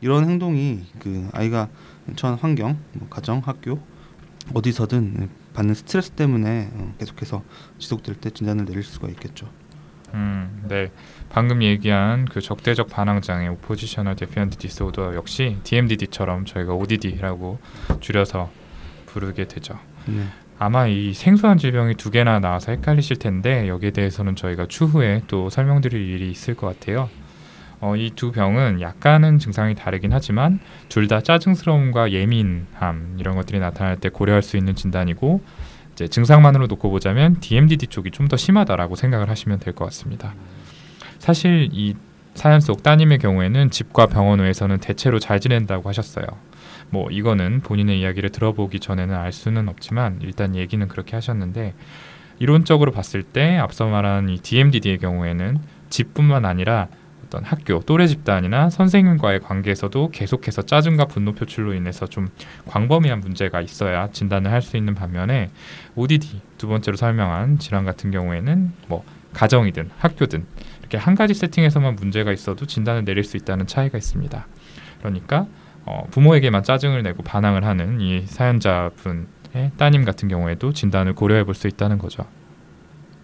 이런 0.00 0.28
행동이 0.28 0.84
그 0.98 1.28
아이가 1.32 1.68
처한 2.16 2.38
환경, 2.38 2.78
뭐 2.92 3.08
가정, 3.08 3.40
학교 3.44 3.80
어디서든 4.54 5.28
받는 5.54 5.74
스트레스 5.74 6.10
때문에 6.10 6.70
어, 6.74 6.94
계속해서 6.98 7.42
지속될 7.78 8.16
때 8.16 8.30
진단을 8.30 8.66
내릴 8.66 8.82
수가 8.82 9.08
있겠죠. 9.08 9.48
음, 10.14 10.64
네. 10.68 10.92
방금 11.28 11.62
얘기한 11.62 12.26
그 12.26 12.40
적대적 12.40 12.88
반항 12.88 13.20
장애 13.20 13.48
(Oppositional 13.48 14.16
Defiant 14.16 14.56
Disorder) 14.58 15.16
역시 15.16 15.58
DMDD처럼 15.64 16.44
저희가 16.44 16.74
ODD라고 16.74 17.58
줄여서 18.00 18.50
부르게 19.06 19.48
되죠. 19.48 19.78
네. 20.06 20.26
아마 20.58 20.86
이 20.86 21.12
생소한 21.12 21.58
질병이 21.58 21.94
두 21.96 22.10
개나 22.10 22.38
나와서 22.40 22.72
헷갈리실 22.72 23.16
텐데 23.18 23.68
여기에 23.68 23.90
대해서는 23.90 24.36
저희가 24.36 24.66
추후에 24.66 25.22
또 25.28 25.50
설명드릴 25.50 26.00
일이 26.00 26.30
있을 26.30 26.54
것 26.54 26.66
같아요. 26.66 27.10
어, 27.80 27.94
이 27.94 28.10
두 28.16 28.32
병은 28.32 28.80
약간은 28.80 29.38
증상이 29.38 29.74
다르긴 29.74 30.12
하지만 30.14 30.60
둘 30.88 31.08
다 31.08 31.20
짜증스러움과 31.20 32.10
예민함 32.12 33.16
이런 33.18 33.36
것들이 33.36 33.58
나타날 33.58 33.98
때 34.00 34.08
고려할 34.08 34.42
수 34.42 34.56
있는 34.56 34.74
진단이고 34.74 35.42
이제 35.92 36.08
증상만으로 36.08 36.66
놓고 36.68 36.90
보자면 36.90 37.36
DMDD 37.40 37.88
쪽이 37.88 38.10
좀 38.12 38.28
더 38.28 38.36
심하다라고 38.38 38.96
생각을 38.96 39.28
하시면 39.28 39.58
될 39.60 39.74
것 39.74 39.84
같습니다. 39.86 40.34
사실 41.18 41.68
이 41.72 41.94
사연 42.34 42.60
속 42.60 42.82
따님의 42.82 43.18
경우에는 43.18 43.70
집과 43.70 44.06
병원 44.06 44.40
외에서는 44.40 44.78
대체로 44.78 45.18
잘 45.18 45.38
지낸다고 45.40 45.88
하셨어요. 45.88 46.26
뭐 46.90 47.10
이거는 47.10 47.60
본인의 47.60 48.00
이야기를 48.00 48.30
들어보기 48.30 48.80
전에는 48.80 49.14
알 49.14 49.32
수는 49.32 49.68
없지만 49.68 50.20
일단 50.22 50.54
얘기는 50.54 50.86
그렇게 50.88 51.16
하셨는데 51.16 51.74
이론적으로 52.38 52.92
봤을 52.92 53.22
때 53.22 53.56
앞서 53.56 53.86
말한 53.86 54.28
이 54.28 54.38
DMDD의 54.38 54.98
경우에는 54.98 55.58
집뿐만 55.88 56.44
아니라 56.44 56.88
어떤 57.26 57.42
학교, 57.44 57.80
또래 57.80 58.06
집단이나 58.06 58.70
선생님과의 58.70 59.40
관계에서도 59.40 60.10
계속해서 60.10 60.62
짜증과 60.62 61.06
분노 61.06 61.32
표출로 61.32 61.74
인해서 61.74 62.06
좀 62.06 62.28
광범위한 62.66 63.18
문제가 63.20 63.60
있어야 63.60 64.10
진단을 64.12 64.52
할 64.52 64.62
수 64.62 64.76
있는 64.76 64.94
반면에 64.94 65.50
ODD 65.96 66.40
두 66.56 66.68
번째로 66.68 66.96
설명한 66.96 67.58
질환 67.58 67.84
같은 67.84 68.10
경우에는 68.10 68.72
뭐 68.88 69.04
가정이든 69.32 69.90
학교든 69.98 70.46
이렇게 70.80 70.98
한 70.98 71.14
가지 71.14 71.34
세팅에서만 71.34 71.96
문제가 71.96 72.32
있어도 72.32 72.64
진단을 72.64 73.04
내릴 73.04 73.24
수 73.24 73.36
있다는 73.36 73.66
차이가 73.66 73.98
있습니다. 73.98 74.46
그러니까 75.00 75.46
어, 75.86 76.06
부모에게만 76.10 76.62
짜증을 76.64 77.02
내고 77.02 77.22
반항을 77.22 77.64
하는 77.64 78.00
이 78.00 78.22
사연자분의 78.26 79.26
따님 79.76 80.04
같은 80.04 80.28
경우에도 80.28 80.72
진단을 80.72 81.14
고려해 81.14 81.44
볼 81.44 81.54
수 81.54 81.68
있다는 81.68 81.98
거죠. 81.98 82.26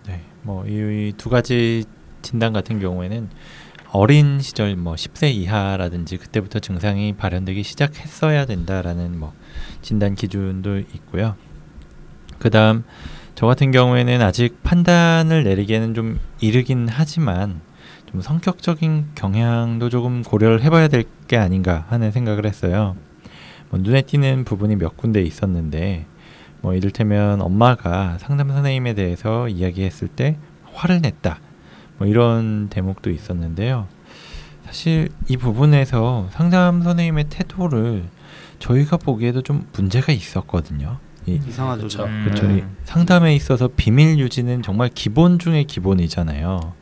네, 0.06 0.22
뭐이두 0.42 1.28
가지 1.28 1.84
진단 2.22 2.52
같은 2.52 2.78
경우에는 2.78 3.28
어린 3.90 4.40
시절 4.40 4.74
뭐 4.76 4.94
10세 4.94 5.32
이하라든지 5.34 6.16
그때부터 6.16 6.60
증상이 6.60 7.14
발현되기 7.14 7.62
시작했어야 7.62 8.46
된다라는 8.46 9.18
뭐 9.18 9.34
진단 9.82 10.14
기준도 10.14 10.78
있고요. 10.78 11.34
그다음 12.38 12.84
저 13.34 13.46
같은 13.46 13.70
경우에는 13.70 14.22
아직 14.22 14.62
판단을 14.62 15.44
내리기에는 15.44 15.94
좀 15.94 16.20
이르긴 16.40 16.88
하지만 16.88 17.60
좀 18.12 18.20
성격적인 18.20 19.06
경향도 19.14 19.88
조금 19.88 20.22
고려를 20.22 20.62
해봐야 20.62 20.88
될 20.88 21.04
게 21.32 21.38
아닌가 21.38 21.86
하는 21.88 22.12
생각을 22.12 22.44
했어요. 22.44 22.94
뭐 23.70 23.80
눈에 23.80 24.02
띄는 24.02 24.44
부분이 24.44 24.76
몇 24.76 24.98
군데 24.98 25.22
있었는데 25.22 26.04
뭐 26.60 26.74
이를테면 26.74 27.40
엄마가 27.40 28.18
상담 28.20 28.50
선생님에 28.50 28.92
대해서 28.92 29.48
이야기했을 29.48 30.08
때 30.08 30.36
화를 30.74 31.00
냈다. 31.00 31.40
뭐 31.96 32.06
이런 32.06 32.68
대목도 32.68 33.08
있었는데요. 33.08 33.88
사실 34.66 35.08
이 35.26 35.38
부분에서 35.38 36.28
상담 36.32 36.82
선생님의 36.82 37.24
태도를 37.30 38.04
저희가 38.58 38.98
보기에도 38.98 39.40
좀 39.40 39.66
문제가 39.72 40.12
있었거든요. 40.12 40.98
이 41.26 41.40
이상하죠. 41.48 41.86
그렇죠. 42.24 42.44
음. 42.44 42.58
이 42.58 42.62
상담에 42.84 43.34
있어서 43.34 43.68
비밀 43.74 44.18
유지는 44.18 44.62
정말 44.62 44.90
기본 44.94 45.38
중의 45.38 45.64
기본이잖아요. 45.64 46.74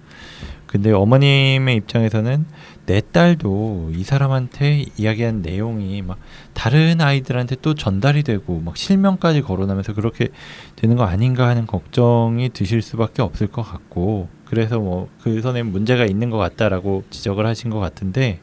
근데 0.71 0.93
어머님의 0.93 1.75
입장에서는 1.77 2.47
내 2.87 3.01
딸도 3.01 3.91
이 3.95 4.05
사람한테 4.05 4.85
이야기한 4.97 5.43
내용이 5.43 6.03
막 6.03 6.19
다른 6.55 7.01
아이들한테 7.01 7.57
또 7.61 7.75
전달이 7.75 8.23
되고 8.23 8.61
막 8.61 8.77
실명까지 8.77 9.43
거론하면서 9.43 9.95
그렇게 9.95 10.29
되는 10.77 10.97
거 10.97 11.05
아닌가 11.05 11.49
하는 11.49 11.67
걱정이 11.67 12.51
드실 12.51 12.83
수밖에 12.83 13.23
없을 13.23 13.49
것 13.49 13.63
같고 13.63 14.29
그래서 14.45 14.79
뭐 14.79 15.09
그 15.23 15.41
선생님 15.41 15.73
문제가 15.73 16.05
있는 16.07 16.31
것 16.31 16.39
같다라고 16.39 17.05
지적을 17.11 17.47
하신 17.47 17.71
것 17.71 17.79
같은데 17.79 18.41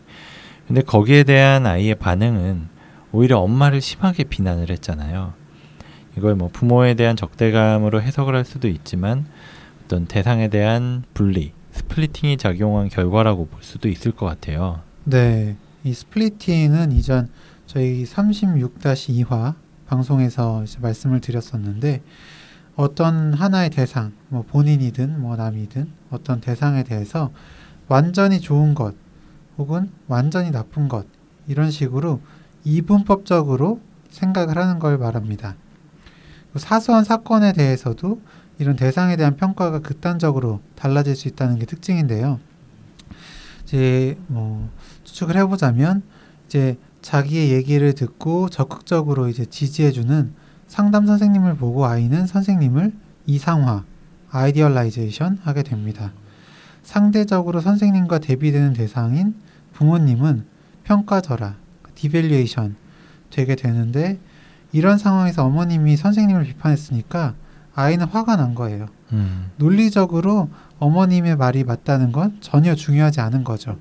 근데 0.67 0.81
거기에 0.81 1.23
대한 1.23 1.65
아이의 1.65 1.95
반응은 1.95 2.67
오히려 3.11 3.39
엄마를 3.39 3.79
심하게 3.81 4.25
비난을 4.25 4.69
했잖아요. 4.69 5.33
이걸 6.17 6.35
뭐 6.35 6.49
부모에 6.51 6.93
대한 6.95 7.15
적대감으로 7.15 8.01
해석을 8.01 8.35
할 8.35 8.43
수도 8.43 8.67
있지만 8.67 9.25
어떤 9.85 10.05
대상에 10.07 10.49
대한 10.49 11.03
분리, 11.13 11.53
스플리팅이 11.77 12.37
작용한 12.37 12.89
결과라고 12.89 13.47
볼 13.47 13.63
수도 13.63 13.87
있을 13.87 14.11
것 14.11 14.25
같아요. 14.25 14.81
네, 15.03 15.55
이 15.83 15.93
스플리팅은 15.93 16.91
이전 16.91 17.29
저희 17.65 18.03
36-2화 18.03 19.55
방송에서 19.87 20.65
말씀을 20.81 21.21
드렸었는데 21.21 22.01
어떤 22.75 23.33
하나의 23.33 23.69
대상, 23.69 24.13
뭐 24.29 24.43
본인이든 24.43 25.21
뭐 25.21 25.35
남이든 25.35 25.87
어떤 26.11 26.41
대상에 26.41 26.83
대해서 26.83 27.31
완전히 27.87 28.39
좋은 28.39 28.75
것 28.75 28.95
혹은 29.57 29.89
완전히 30.07 30.51
나쁜 30.51 30.87
것 30.87 31.05
이런 31.47 31.71
식으로 31.71 32.21
이분법적으로 32.63 33.79
생각을 34.09 34.57
하는 34.57 34.79
걸 34.79 34.97
말합니다. 34.97 35.55
사소한 36.55 37.03
사건에 37.03 37.53
대해서도 37.53 38.21
이런 38.59 38.75
대상에 38.75 39.15
대한 39.15 39.37
평가가 39.37 39.79
극단적으로 39.79 40.61
달라질 40.75 41.15
수 41.15 41.27
있다는 41.27 41.59
게 41.59 41.65
특징인데요. 41.65 42.39
이제 43.63 44.17
뭐 44.27 44.69
추측을 45.03 45.35
해보자면 45.37 46.01
이제 46.47 46.77
자기의 47.01 47.51
얘기를 47.51 47.93
듣고 47.93 48.49
적극적으로 48.49 49.27
이제 49.27 49.45
지지해주는 49.45 50.33
상담 50.67 51.05
선생님을 51.05 51.55
보고 51.55 51.85
아이는 51.85 52.25
선생님을 52.25 52.93
이상화, 53.25 53.83
idealization 54.29 55.39
하게 55.43 55.63
됩니다. 55.63 56.11
상대적으로 56.83 57.61
선생님과 57.61 58.19
대비되는 58.19 58.73
대상인 58.73 59.35
부모님은 59.73 60.45
평가절하, 60.83 61.55
devaluation 61.95 62.75
되게 63.29 63.55
되는데 63.55 64.19
이런 64.71 64.97
상황에서 64.97 65.45
어머님이 65.45 65.97
선생님을 65.97 66.45
비판했으니까 66.45 67.35
아이는 67.77 68.07
화가 68.07 68.35
난 68.37 68.55
거예요. 68.55 68.87
음, 69.13 69.51
논리적으로 69.57 70.49
어머님의 70.79 71.37
말이 71.37 71.63
맞다는 71.63 72.11
건 72.11 72.37
전혀 72.41 72.73
중요하지 72.73 73.21
않은 73.21 73.43
거죠. 73.43 73.77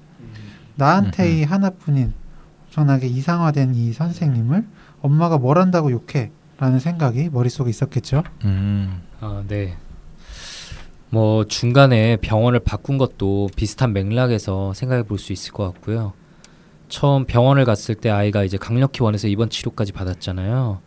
나한테 0.75 1.39
이 1.41 1.43
하나뿐인 1.45 2.13
엄청나게 2.67 3.07
이상화된 3.07 3.75
이 3.75 3.93
선생님을 3.95 4.67
엄마가 5.01 5.39
뭘 5.39 5.57
한다고 5.59 5.91
욕해 5.91 6.31
라는 6.59 6.79
생각이 6.79 7.31
머릿속에 7.31 7.71
있었겠죠. 7.71 8.23
음, 8.45 9.01
아, 9.21 9.43
네. 9.49 9.77
뭐 11.09 11.47
중간에 11.47 12.17
병원을 12.17 12.61
바꾼 12.61 12.99
것도 12.99 13.49
비슷한 13.57 13.95
맥락에서 13.95 14.75
생각해 14.75 15.05
볼 15.05 15.19
수 15.19 15.33
있을 15.33 15.53
것 15.53 15.65
같고요. 15.73 16.13
처음 16.91 17.25
병원을 17.25 17.65
갔을 17.65 17.95
때 17.95 18.11
아이가 18.11 18.45
이제 18.45 18.59
강력히 18.59 19.03
원해서 19.03 19.27
입원 19.27 19.49
치료까지 19.49 19.93
받았잖아요. 19.93 20.81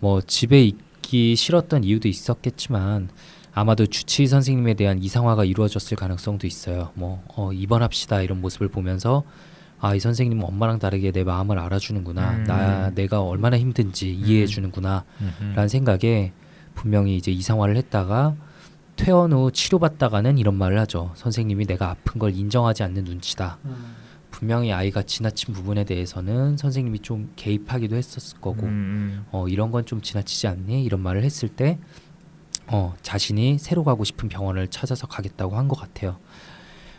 뭐 0.00 0.20
집에 0.22 0.72
있기 1.08 1.36
싫었던 1.36 1.84
이유도 1.84 2.08
있었겠지만 2.08 3.08
아마도 3.52 3.86
주치의 3.86 4.28
선생님에 4.28 4.74
대한 4.74 5.02
이상화가 5.02 5.44
이루어졌을 5.44 5.96
가능성도 5.96 6.46
있어요. 6.46 6.90
뭐 6.94 7.22
어, 7.34 7.52
입원합시다 7.52 8.22
이런 8.22 8.40
모습을 8.40 8.68
보면서 8.68 9.24
아 9.80 9.94
이 9.94 10.00
선생님은 10.00 10.44
엄마랑 10.44 10.78
다르게 10.78 11.12
내 11.12 11.24
마음을 11.24 11.58
알아주는구나. 11.58 12.30
음. 12.30 12.44
나 12.44 12.90
내가 12.90 13.22
얼마나 13.22 13.58
힘든지 13.58 14.12
이해해 14.12 14.46
주는구나. 14.46 15.04
음, 15.20 15.52
라는 15.54 15.68
생각에 15.68 16.32
분명히 16.74 17.16
이제 17.16 17.30
이상화를 17.30 17.76
했다가 17.76 18.34
퇴원 18.96 19.32
후 19.32 19.50
치료받다가는 19.52 20.38
이런 20.38 20.56
말을 20.56 20.78
하죠. 20.80 21.12
선생님이 21.14 21.66
내가 21.66 21.90
아픈 21.90 22.18
걸 22.18 22.34
인정하지 22.34 22.82
않는 22.82 23.04
눈치다. 23.04 23.58
분명히 24.38 24.72
아이가 24.72 25.02
지나친 25.02 25.52
부분에 25.52 25.82
대해서는 25.82 26.56
선생님이 26.56 27.00
좀 27.00 27.32
개입하기도 27.34 27.96
했었을 27.96 28.40
거고 28.40 28.66
음, 28.66 29.26
어, 29.32 29.48
이런 29.48 29.72
건 29.72 29.84
좀 29.84 30.00
지나치지 30.00 30.46
않니? 30.46 30.84
이런 30.84 31.00
말을 31.00 31.24
했을 31.24 31.48
때 31.48 31.78
어, 32.68 32.94
자신이 33.02 33.58
새로 33.58 33.82
가고 33.82 34.04
싶은 34.04 34.28
병원을 34.28 34.68
찾아서 34.68 35.08
가겠다고 35.08 35.56
한 35.56 35.66
것 35.66 35.76
같아요. 35.80 36.18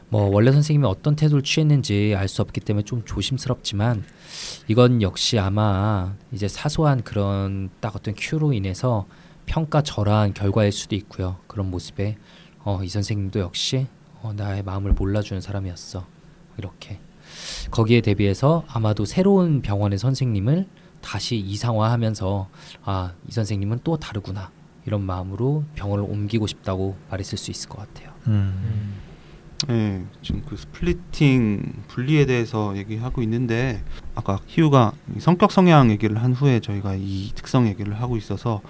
뭐 0.10 0.23
원래 0.23 0.52
선생님이 0.52 0.86
어떤 0.86 1.15
태도를 1.15 1.41
취했는지 1.43 2.13
알 2.17 2.28
수 2.28 2.41
없기 2.41 2.60
때문에 2.60 2.84
좀 2.84 3.06
조심스럽지만 3.06 4.04
이건 4.67 5.02
역시 5.02 5.39
아마 5.39 6.15
이제 6.34 6.49
사소한 6.49 7.04
그런 7.04 7.69
딱 7.80 7.95
어떤 7.95 8.15
큐로 8.17 8.52
인해서 8.52 9.06
평가 9.45 9.82
절하한 9.82 10.34
결과일 10.34 10.73
수도 10.73 10.95
있고요. 10.95 11.38
그런 11.47 11.69
모습에 11.71 12.17
어, 12.65 12.82
이 12.84 12.89
선생님도 12.89 13.39
역시 13.39 13.88
어, 14.23 14.34
나의 14.36 14.63
마음을 14.63 14.91
몰라주는 14.91 15.39
사람이었어. 15.41 16.06
이렇게 16.58 16.99
거기에 17.71 18.01
대비해서 18.01 18.63
아마도 18.67 19.05
새로운 19.05 19.62
병원의 19.62 19.97
선생님을 19.99 20.67
다시 21.01 21.38
이상화하면서 21.38 22.49
아 22.85 23.12
이 23.27 23.31
선생님은 23.31 23.79
또 23.83 23.97
다르구나 23.97 24.51
이런 24.85 25.01
마음으로 25.03 25.63
병원을 25.75 26.03
옮기고 26.03 26.47
싶다고 26.47 26.95
말했을 27.09 27.38
수 27.38 27.51
있을 27.51 27.69
것 27.69 27.77
같아요. 27.77 28.12
음. 28.27 28.53
음. 28.63 29.09
네, 29.67 30.05
지금 30.21 30.41
그 30.47 30.55
스플리팅 30.55 31.83
분리에 31.89 32.25
대해서 32.25 32.75
얘기하고 32.77 33.21
있는데 33.23 33.83
아까 34.15 34.39
희우가 34.47 34.93
이 35.17 35.19
성격 35.19 35.51
성향 35.51 35.91
얘기를 35.91 36.17
한 36.23 36.33
후에 36.33 36.59
저희가 36.62 36.95
이 36.95 37.31
특성 37.35 37.67
얘기를 37.67 37.93
하고 37.99 38.15
있어서 38.17 38.62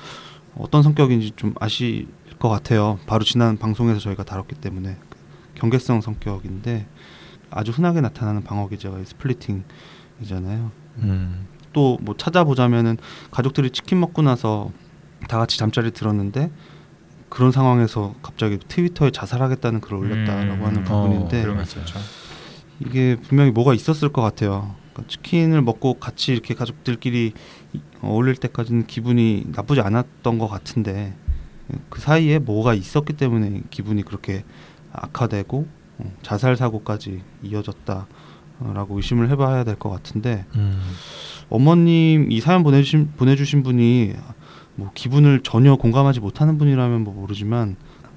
어떤 0.57 0.81
성격인지 0.83 1.33
좀 1.35 1.53
아실 1.59 2.07
것 2.39 2.49
같아요. 2.49 2.97
바로 3.05 3.23
지난 3.23 3.57
방송에서 3.57 3.99
저희가 3.99 4.23
다뤘기 4.23 4.55
때문에 4.55 4.97
그 5.09 5.17
경계성 5.55 6.01
성격인데 6.01 6.87
아주 7.51 7.71
흔하게 7.71 8.01
나타나는 8.01 8.43
방어 8.43 8.67
기제가 8.67 8.99
이 8.99 9.05
스플리팅이잖아요. 9.05 10.71
음. 10.99 11.47
또뭐 11.73 12.15
찾아보자면은 12.17 12.97
가족들이 13.31 13.69
치킨 13.71 13.99
먹고 13.99 14.21
나서 14.21 14.71
다 15.27 15.37
같이 15.37 15.57
잠자리 15.57 15.91
들었는데 15.91 16.51
그런 17.29 17.51
상황에서 17.51 18.15
갑자기 18.23 18.57
트위터에 18.67 19.11
자살하겠다는 19.11 19.81
글을 19.81 19.97
올렸다라고 19.99 20.61
음, 20.61 20.65
하는 20.65 20.81
어, 20.81 20.83
부분인데. 21.03 21.61
있었죠. 21.63 21.99
이게 22.79 23.15
분명히 23.27 23.51
뭐가 23.51 23.73
있었을 23.73 24.09
것 24.09 24.21
같아요. 24.21 24.73
그러니까 24.93 25.11
치킨을 25.11 25.61
먹고 25.61 25.95
같이 25.95 26.31
이렇게 26.31 26.55
가족들끼리 26.55 27.33
이- 27.73 27.81
어울릴 28.01 28.35
때까지는 28.37 28.87
기분이 28.87 29.43
나쁘지 29.53 29.81
않았던 29.81 30.39
것 30.39 30.47
같은데 30.47 31.13
그 31.89 32.01
사이에 32.01 32.39
뭐가 32.39 32.73
있었기 32.73 33.13
때문에 33.13 33.61
기분이 33.69 34.01
그렇게 34.03 34.43
악화되고 34.91 35.57
어, 35.59 35.78
자살 36.21 36.55
사고까지 36.55 37.21
이어졌다라고 37.43 38.95
의심을 38.97 39.29
해봐야 39.29 39.63
될 39.63 39.75
것 39.75 39.89
같은데 39.89 40.45
음. 40.55 40.81
어머님 41.49 42.31
이 42.31 42.39
사연 42.41 42.63
보내주신 42.63 43.13
보내주신 43.17 43.63
분이 43.63 44.13
뭐 44.75 44.91
기분을 44.93 45.41
전혀 45.43 45.75
공감하지 45.75 46.19
못하는 46.19 46.57
분이라면 46.57 47.01
뭐 47.03 47.13
모르지만 47.13 47.75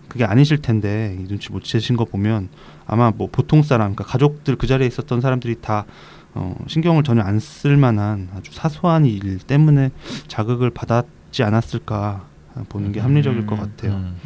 그게 0.08 0.24
아니실 0.24 0.58
텐데 0.58 1.16
이 1.20 1.26
눈치 1.26 1.50
못 1.50 1.64
채신 1.64 1.96
거 1.96 2.04
보면 2.04 2.48
아마 2.86 3.10
뭐 3.10 3.28
보통 3.32 3.62
사람 3.62 3.94
그러니까 3.94 4.04
가족들 4.04 4.56
그 4.56 4.66
자리에 4.66 4.86
있었던 4.86 5.20
사람들이 5.20 5.56
다 5.60 5.86
어, 6.34 6.54
신경을 6.66 7.02
전혀 7.02 7.22
안 7.22 7.38
쓸 7.40 7.76
만한 7.76 8.28
아주 8.34 8.52
사소한 8.52 9.04
일 9.06 9.38
때문에 9.38 9.90
자극을 10.28 10.70
받았지 10.70 11.42
않았을까 11.42 12.26
보는 12.68 12.92
게 12.92 13.00
합리적일 13.00 13.46
것 13.46 13.56
같아요. 13.58 13.92
음. 13.94 14.16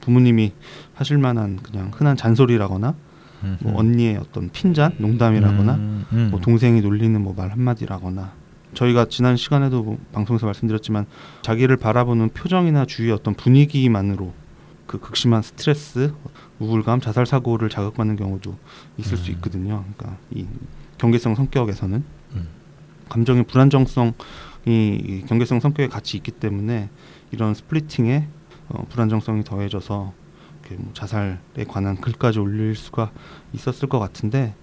부모님이 0.00 0.52
하실 1.02 1.18
만한 1.18 1.56
그냥 1.56 1.90
흔한 1.92 2.16
잔소리라거나 2.16 2.94
음. 3.42 3.58
뭐 3.60 3.76
언니의 3.76 4.18
어떤 4.18 4.50
핀잔 4.50 4.94
농담이라거나 4.98 5.74
음. 5.74 6.04
음. 6.12 6.28
뭐 6.30 6.38
동생이 6.40 6.80
놀리는 6.80 7.20
뭐 7.20 7.34
말 7.34 7.50
한마디라거나 7.50 8.30
저희가 8.74 9.06
지난 9.06 9.36
시간에도 9.36 9.82
뭐 9.82 9.98
방송에서 10.12 10.46
말씀드렸지만 10.46 11.06
자기를 11.42 11.76
바라보는 11.76 12.28
표정이나 12.30 12.86
주위의 12.86 13.12
어떤 13.12 13.34
분위기만으로 13.34 14.32
그 14.86 15.00
극심한 15.00 15.42
스트레스, 15.42 16.14
우울감, 16.60 17.00
자살 17.00 17.26
사고를 17.26 17.68
자극받는 17.68 18.14
경우도 18.14 18.56
있을 18.98 19.16
수 19.16 19.30
음. 19.30 19.34
있거든요. 19.36 19.84
그러니까 19.96 20.18
이 20.30 20.46
경계성 20.98 21.34
성격에서는 21.34 22.04
음. 22.36 22.48
감정의 23.08 23.42
불안정성이 23.42 24.12
이 24.66 25.24
경계성 25.26 25.58
성격에 25.58 25.88
같이 25.88 26.16
있기 26.16 26.30
때문에 26.30 26.90
이런 27.32 27.54
스플리팅에 27.54 28.28
어, 28.68 28.86
불안정성이 28.88 29.42
더해져서 29.42 30.12
이렇게 30.72 30.82
뭐 30.82 30.92
자살에 30.94 31.64
관한 31.68 31.96
글까지 31.96 32.38
올릴 32.38 32.74
수가 32.74 33.10
있었을 33.52 33.88
것 33.88 33.98
같은데 33.98 34.54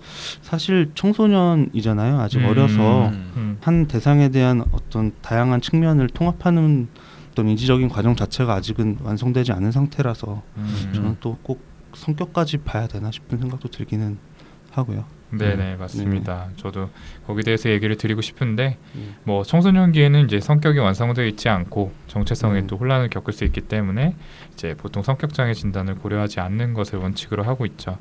사실 0.42 0.92
청소년이잖아요. 0.96 2.20
아직 2.20 2.40
음, 2.40 2.46
어려서 2.46 3.10
음. 3.10 3.58
한 3.62 3.88
대상에 3.88 4.30
대한 4.30 4.64
어떤 4.72 5.12
다양한 5.22 5.62
측면을 5.62 6.08
통합하는 6.08 6.88
어떤 7.32 7.48
인지적인 7.48 7.90
과정 7.90 8.16
자체가 8.16 8.54
아직은 8.56 9.00
완성되지 9.04 9.52
않은 9.52 9.72
상태라서 9.72 10.42
음. 10.58 10.92
저는 10.94 11.18
또 11.20 11.38
꼭 11.44 11.70
성격까지 11.94 12.60
봐야 12.60 12.88
되나 12.88 13.12
싶은 13.12 13.40
생각도 13.40 13.70
들기는 13.70 14.18
하고요. 14.72 15.06
네네 15.32 15.76
맞습니다. 15.76 16.48
네. 16.50 16.54
저도 16.58 16.90
거기에 17.28 17.44
대해서 17.44 17.70
얘기를 17.70 17.96
드리고 17.96 18.22
싶은데 18.22 18.78
음. 18.96 19.16
뭐 19.24 19.44
청소년기에는 19.44 20.26
이제 20.26 20.40
성격이 20.40 20.80
완성되어 20.80 21.26
있지 21.26 21.50
않고 21.50 21.92
정체성에 22.08 22.62
음. 22.62 22.68
또 22.68 22.78
혼란을 22.78 23.10
겪을 23.10 23.34
수 23.34 23.44
있기 23.46 23.62
때문에 23.62 24.16
이제 24.54 24.76
보통 24.76 25.04
성격 25.04 25.34
장애 25.34 25.54
진단을 25.54 25.96
고려하지 25.96 26.40
않는 26.40 26.74
것을 26.74 27.00
원칙으로 27.00 27.44
하고 27.44 27.66
있죠. 27.66 27.98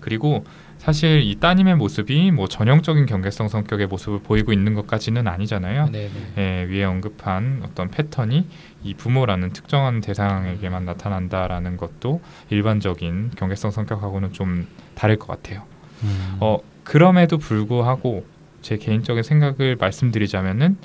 그리고 0.00 0.44
사실 0.78 1.20
이 1.22 1.34
따님의 1.34 1.74
모습이 1.76 2.30
뭐 2.30 2.46
전형적인 2.46 3.06
경계성 3.06 3.48
성격의 3.48 3.88
모습을 3.88 4.20
보이고 4.20 4.52
있는 4.52 4.74
것까지는 4.74 5.26
아니잖아요. 5.26 5.86
네네. 5.90 6.10
예, 6.38 6.66
위에 6.70 6.84
언급한 6.84 7.62
어떤 7.64 7.90
패턴이 7.90 8.46
이 8.84 8.94
부모라는 8.94 9.50
특정한 9.50 10.00
대상에게만 10.00 10.84
나타난다라는 10.84 11.76
것도 11.76 12.22
일반적인 12.50 13.32
경계성 13.36 13.72
성격하고는 13.72 14.32
좀 14.32 14.68
다를 14.94 15.18
것 15.18 15.26
같아요. 15.26 15.64
음. 16.02 16.36
어 16.40 16.58
그럼에도 16.84 17.38
불구하고 17.38 18.24
제 18.62 18.76
개인적인 18.76 19.22
생각을 19.22 19.76
말씀드리자면은 19.76 20.78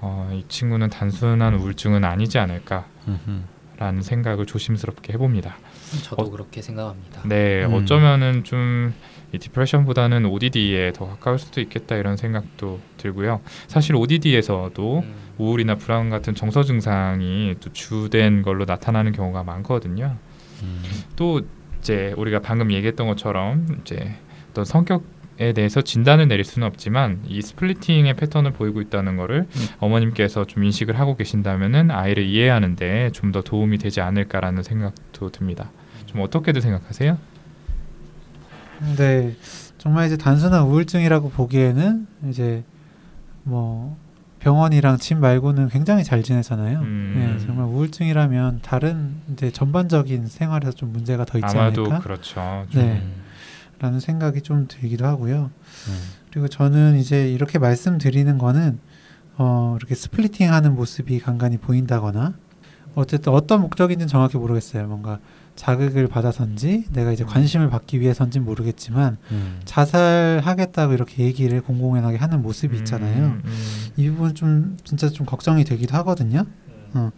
어, 0.00 0.30
이 0.32 0.44
친구는 0.48 0.90
단순한 0.90 1.54
우울증은 1.54 2.04
아니지 2.04 2.38
않을까 2.38 2.86
라는 3.76 3.94
음흠. 3.98 4.02
생각을 4.02 4.46
조심스럽게 4.46 5.14
해봅니다. 5.14 5.56
저도 6.04 6.22
어, 6.22 6.30
그렇게 6.30 6.62
생각합니다. 6.62 7.22
네, 7.26 7.64
음. 7.64 7.74
어쩌면은 7.74 8.44
좀이 8.44 8.92
디프레션보다는 9.40 10.26
ODD에 10.26 10.92
더 10.92 11.06
가까울 11.06 11.38
수도 11.38 11.60
있겠다 11.60 11.96
이런 11.96 12.16
생각도 12.16 12.80
들고요. 12.96 13.40
사실 13.66 13.96
ODD에서도 13.96 14.98
음, 15.00 15.14
우울이나 15.38 15.74
불안 15.74 16.10
같은 16.10 16.34
정서 16.34 16.62
증상이 16.62 17.56
또 17.60 17.72
주된 17.72 18.42
걸로 18.42 18.64
나타나는 18.64 19.12
경우가 19.12 19.42
많거든요. 19.42 20.16
음. 20.62 20.82
또 21.16 21.40
이제 21.80 22.14
우리가 22.16 22.40
방금 22.40 22.72
얘기했던 22.72 23.06
것처럼 23.06 23.80
이제 23.80 24.16
어떤 24.58 24.64
성격에 24.64 25.52
대해서 25.52 25.82
진단을 25.82 26.26
내릴 26.26 26.44
수는 26.44 26.66
없지만 26.66 27.20
이 27.28 27.40
스플리팅의 27.42 28.14
패턴을 28.16 28.52
보이고 28.52 28.80
있다는 28.80 29.16
거를 29.16 29.46
어머님께서 29.78 30.46
좀 30.46 30.64
인식을 30.64 30.98
하고 30.98 31.14
계신다면은 31.16 31.92
아이를 31.92 32.24
이해하는데 32.24 33.10
좀 33.12 33.30
더 33.30 33.42
도움이 33.42 33.78
되지 33.78 34.00
않을까라는 34.00 34.62
생각도 34.64 35.30
듭니다. 35.30 35.70
좀 36.06 36.22
어떻게들 36.22 36.60
생각하세요? 36.62 37.18
근데 38.80 39.36
정말 39.76 40.06
이제 40.06 40.16
단순한 40.16 40.62
우울증이라고 40.64 41.30
보기에는 41.30 42.06
이제 42.30 42.64
뭐 43.44 43.96
병원이랑 44.40 44.96
집 44.96 45.18
말고는 45.18 45.68
굉장히 45.68 46.02
잘 46.04 46.22
지내잖아요. 46.22 46.78
음. 46.80 47.36
네, 47.38 47.46
정말 47.46 47.66
우울증이라면 47.66 48.60
다른 48.62 49.14
이제 49.32 49.50
전반적인 49.52 50.26
생활에서 50.26 50.72
좀 50.72 50.92
문제가 50.92 51.24
더 51.24 51.38
있지 51.38 51.56
아마도 51.56 51.82
않을까? 51.82 52.00
그렇죠. 52.00 52.66
좀 52.70 52.82
네. 52.82 53.02
음, 53.78 53.80
라는 53.80 54.00
생각이 54.00 54.42
좀 54.42 54.66
들기도 54.68 55.06
하고요. 55.06 55.50
음. 55.88 55.98
그리고 56.30 56.48
저는 56.48 56.96
이제 56.98 57.30
이렇게 57.30 57.58
말씀드리는 57.58 58.38
거는 58.38 58.78
어, 59.36 59.76
이렇게 59.78 59.94
스플리팅 59.94 60.52
하는 60.52 60.74
모습이 60.74 61.20
간간히 61.20 61.58
보인다거나 61.58 62.34
어쨌든 62.94 63.32
어떤 63.32 63.60
목적인지는 63.60 64.08
정확히 64.08 64.36
모르겠어요. 64.36 64.86
뭔가 64.88 65.20
자극을 65.54 66.06
받아서인지 66.08 66.84
내가 66.92 67.12
이제 67.12 67.24
관심을 67.24 67.68
받기 67.70 68.00
위해서인지 68.00 68.40
모르겠지만 68.40 69.16
음. 69.30 69.60
자살하겠다고 69.64 70.92
이렇게 70.92 71.24
얘기를 71.24 71.60
공공연하게 71.60 72.16
하는 72.16 72.42
모습이 72.42 72.76
있잖아요. 72.78 73.24
음, 73.24 73.42
음. 73.44 73.86
이 73.96 74.08
부분 74.10 74.34
좀 74.34 74.76
진짜 74.84 75.08
좀 75.08 75.26
걱정이 75.26 75.64
되기도 75.64 75.96
하거든요. 75.98 76.44
어, 76.94 77.10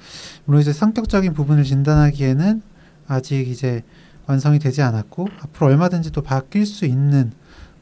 물론 0.44 0.60
이제 0.60 0.72
성격적인 0.72 1.32
부분을 1.34 1.64
진단하기에는 1.64 2.62
아직 3.06 3.48
이제 3.48 3.82
완성이 4.30 4.58
되지 4.58 4.80
않았고 4.82 5.28
앞으로 5.42 5.66
얼마든지 5.68 6.12
또 6.12 6.22
바뀔 6.22 6.64
수 6.66 6.86
있는 6.86 7.32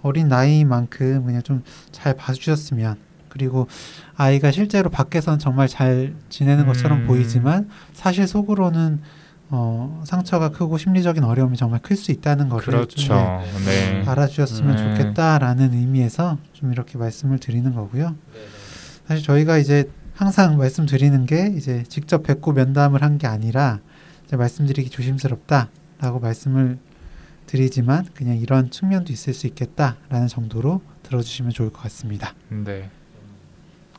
어린 0.02 0.28
나이만큼 0.28 1.24
그냥 1.24 1.42
좀 1.42 1.62
잘 1.92 2.14
봐주셨으면 2.16 2.96
그리고 3.28 3.66
아이가 4.16 4.50
실제로 4.50 4.88
밖에서는 4.90 5.38
정말 5.38 5.68
잘 5.68 6.14
지내는 6.30 6.66
것처럼 6.66 7.02
음. 7.02 7.06
보이지만 7.06 7.68
사실 7.92 8.26
속으로는 8.26 9.00
어, 9.50 10.02
상처가 10.06 10.50
크고 10.50 10.78
심리적인 10.78 11.24
어려움이 11.24 11.56
정말 11.56 11.80
클 11.80 11.96
수 11.96 12.12
있다는 12.12 12.48
거를 12.48 12.64
그렇죠. 12.64 12.96
좀, 12.96 13.16
네. 13.64 14.02
네, 14.02 14.04
알아주셨으면 14.06 14.76
네. 14.76 14.82
좋겠다라는 14.96 15.72
의미에서 15.72 16.38
좀 16.52 16.72
이렇게 16.72 16.98
말씀을 16.98 17.38
드리는 17.38 17.74
거고요. 17.74 18.14
사실 19.06 19.24
저희가 19.24 19.58
이제 19.58 19.90
항상 20.14 20.56
말씀드리는 20.58 21.24
게 21.26 21.52
이제 21.56 21.82
직접 21.88 22.22
뵙고 22.22 22.52
면담을 22.52 23.02
한 23.02 23.18
게 23.18 23.26
아니라 23.26 23.80
이제 24.26 24.36
말씀드리기 24.36 24.90
조심스럽다 24.90 25.68
라고 26.00 26.20
말씀을 26.20 26.78
드리지만 27.46 28.06
그냥 28.14 28.36
이런 28.36 28.70
측면도 28.70 29.12
있을 29.12 29.34
수 29.34 29.46
있겠다라는 29.46 30.28
정도로 30.28 30.82
들어주시면 31.02 31.52
좋을 31.52 31.70
것 31.70 31.80
같습니다. 31.82 32.34
네. 32.50 32.90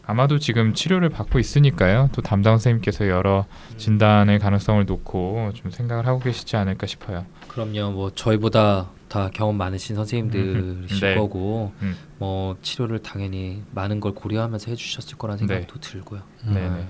아마도 0.05 0.39
지금 0.39 0.73
치료를 0.73 1.09
받고 1.09 1.37
있으니까요. 1.37 2.09
또 2.13 2.23
담당 2.23 2.53
선생님께서 2.53 3.07
여러 3.07 3.45
진단의 3.77 4.39
가능성을 4.39 4.83
놓고 4.85 5.51
좀 5.53 5.69
생각을 5.69 6.07
하고 6.07 6.19
계시지 6.19 6.55
않을까 6.55 6.87
싶어요. 6.87 7.25
그럼요. 7.47 7.91
뭐 7.91 8.11
저희보다 8.11 8.89
다 9.07 9.29
경험 9.31 9.57
많으신 9.57 9.95
선생님들이실 9.95 10.99
네. 10.99 11.15
거고 11.15 11.73
음. 11.81 11.95
뭐 12.17 12.57
치료를 12.61 12.99
당연히 13.03 13.61
많은 13.71 13.99
걸 13.99 14.13
고려하면서 14.13 14.71
해주셨을 14.71 15.17
거라는 15.17 15.45
네. 15.45 15.55
생각도 15.55 15.79
들고요. 15.79 16.21
네네. 16.45 16.87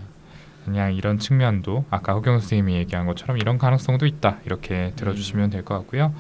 그냥 0.69 0.93
이런 0.95 1.19
측면도 1.19 1.85
아까 1.89 2.13
허경 2.13 2.39
선생님이 2.39 2.75
얘기한 2.77 3.05
것처럼 3.05 3.37
이런 3.37 3.57
가능성도 3.57 4.05
있다 4.05 4.37
이렇게 4.45 4.93
들어주시면 4.95 5.49
될 5.49 5.63
것 5.63 5.75
같고요. 5.79 6.13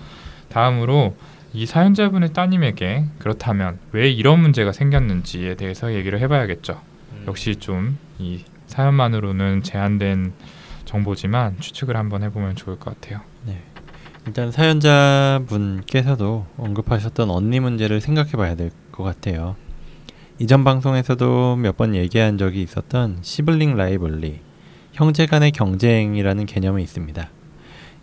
다음으로 0.49 1.15
이 1.53 1.65
사연자분의 1.65 2.33
따님에게 2.33 3.05
그렇다면 3.19 3.79
왜 3.91 4.09
이런 4.09 4.39
문제가 4.41 4.71
생겼는지에 4.71 5.55
대해서 5.55 5.93
얘기를 5.93 6.19
해봐야겠죠. 6.19 6.81
음. 7.13 7.23
역시 7.27 7.55
좀 7.55 7.97
이 8.19 8.43
사연만으로는 8.67 9.63
제한된 9.63 10.33
정보지만 10.85 11.57
추측을 11.59 11.95
한번 11.95 12.21
해보면 12.23 12.55
좋을 12.55 12.77
것 12.77 12.99
같아요. 12.99 13.21
일단 14.27 14.51
사연자분께서도 14.51 16.45
언급하셨던 16.57 17.29
언니 17.31 17.59
문제를 17.59 18.01
생각해 18.01 18.31
봐야 18.33 18.55
될 18.55 18.71
것 18.91 19.03
같아요. 19.03 19.55
이전 20.41 20.63
방송에서도 20.63 21.57
몇 21.57 21.75
번 21.75 21.95
얘기한 21.95 22.37
적이 22.37 22.61
있었던 22.63 23.17
시블링 23.21 23.75
라이벌리, 23.75 24.39
형제 24.93 25.25
간의 25.25 25.51
경쟁이라는 25.51 26.45
개념이 26.45 26.81
있습니다. 26.81 27.29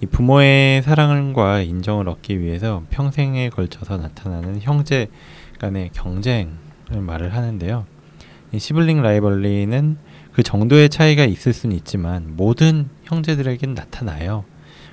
이 0.03 0.07
부모의 0.07 0.83
사랑과 0.83 1.62
인정을 1.62 2.09
얻기 2.11 2.40
위해서 2.40 2.83
평생에 2.90 3.49
걸쳐서 3.49 3.96
나타나는 3.96 4.61
형제 4.61 5.09
간의 5.59 5.90
경쟁을 5.94 6.51
말을 7.01 7.35
하는데요. 7.35 7.87
이 8.53 8.59
시블링 8.59 9.01
라이벌리는 9.01 9.96
그 10.33 10.42
정도의 10.42 10.90
차이가 10.90 11.25
있을 11.25 11.55
수는 11.55 11.75
있지만 11.77 12.35
모든 12.37 12.90
형제들에겐 13.05 13.72
나타나요. 13.72 14.44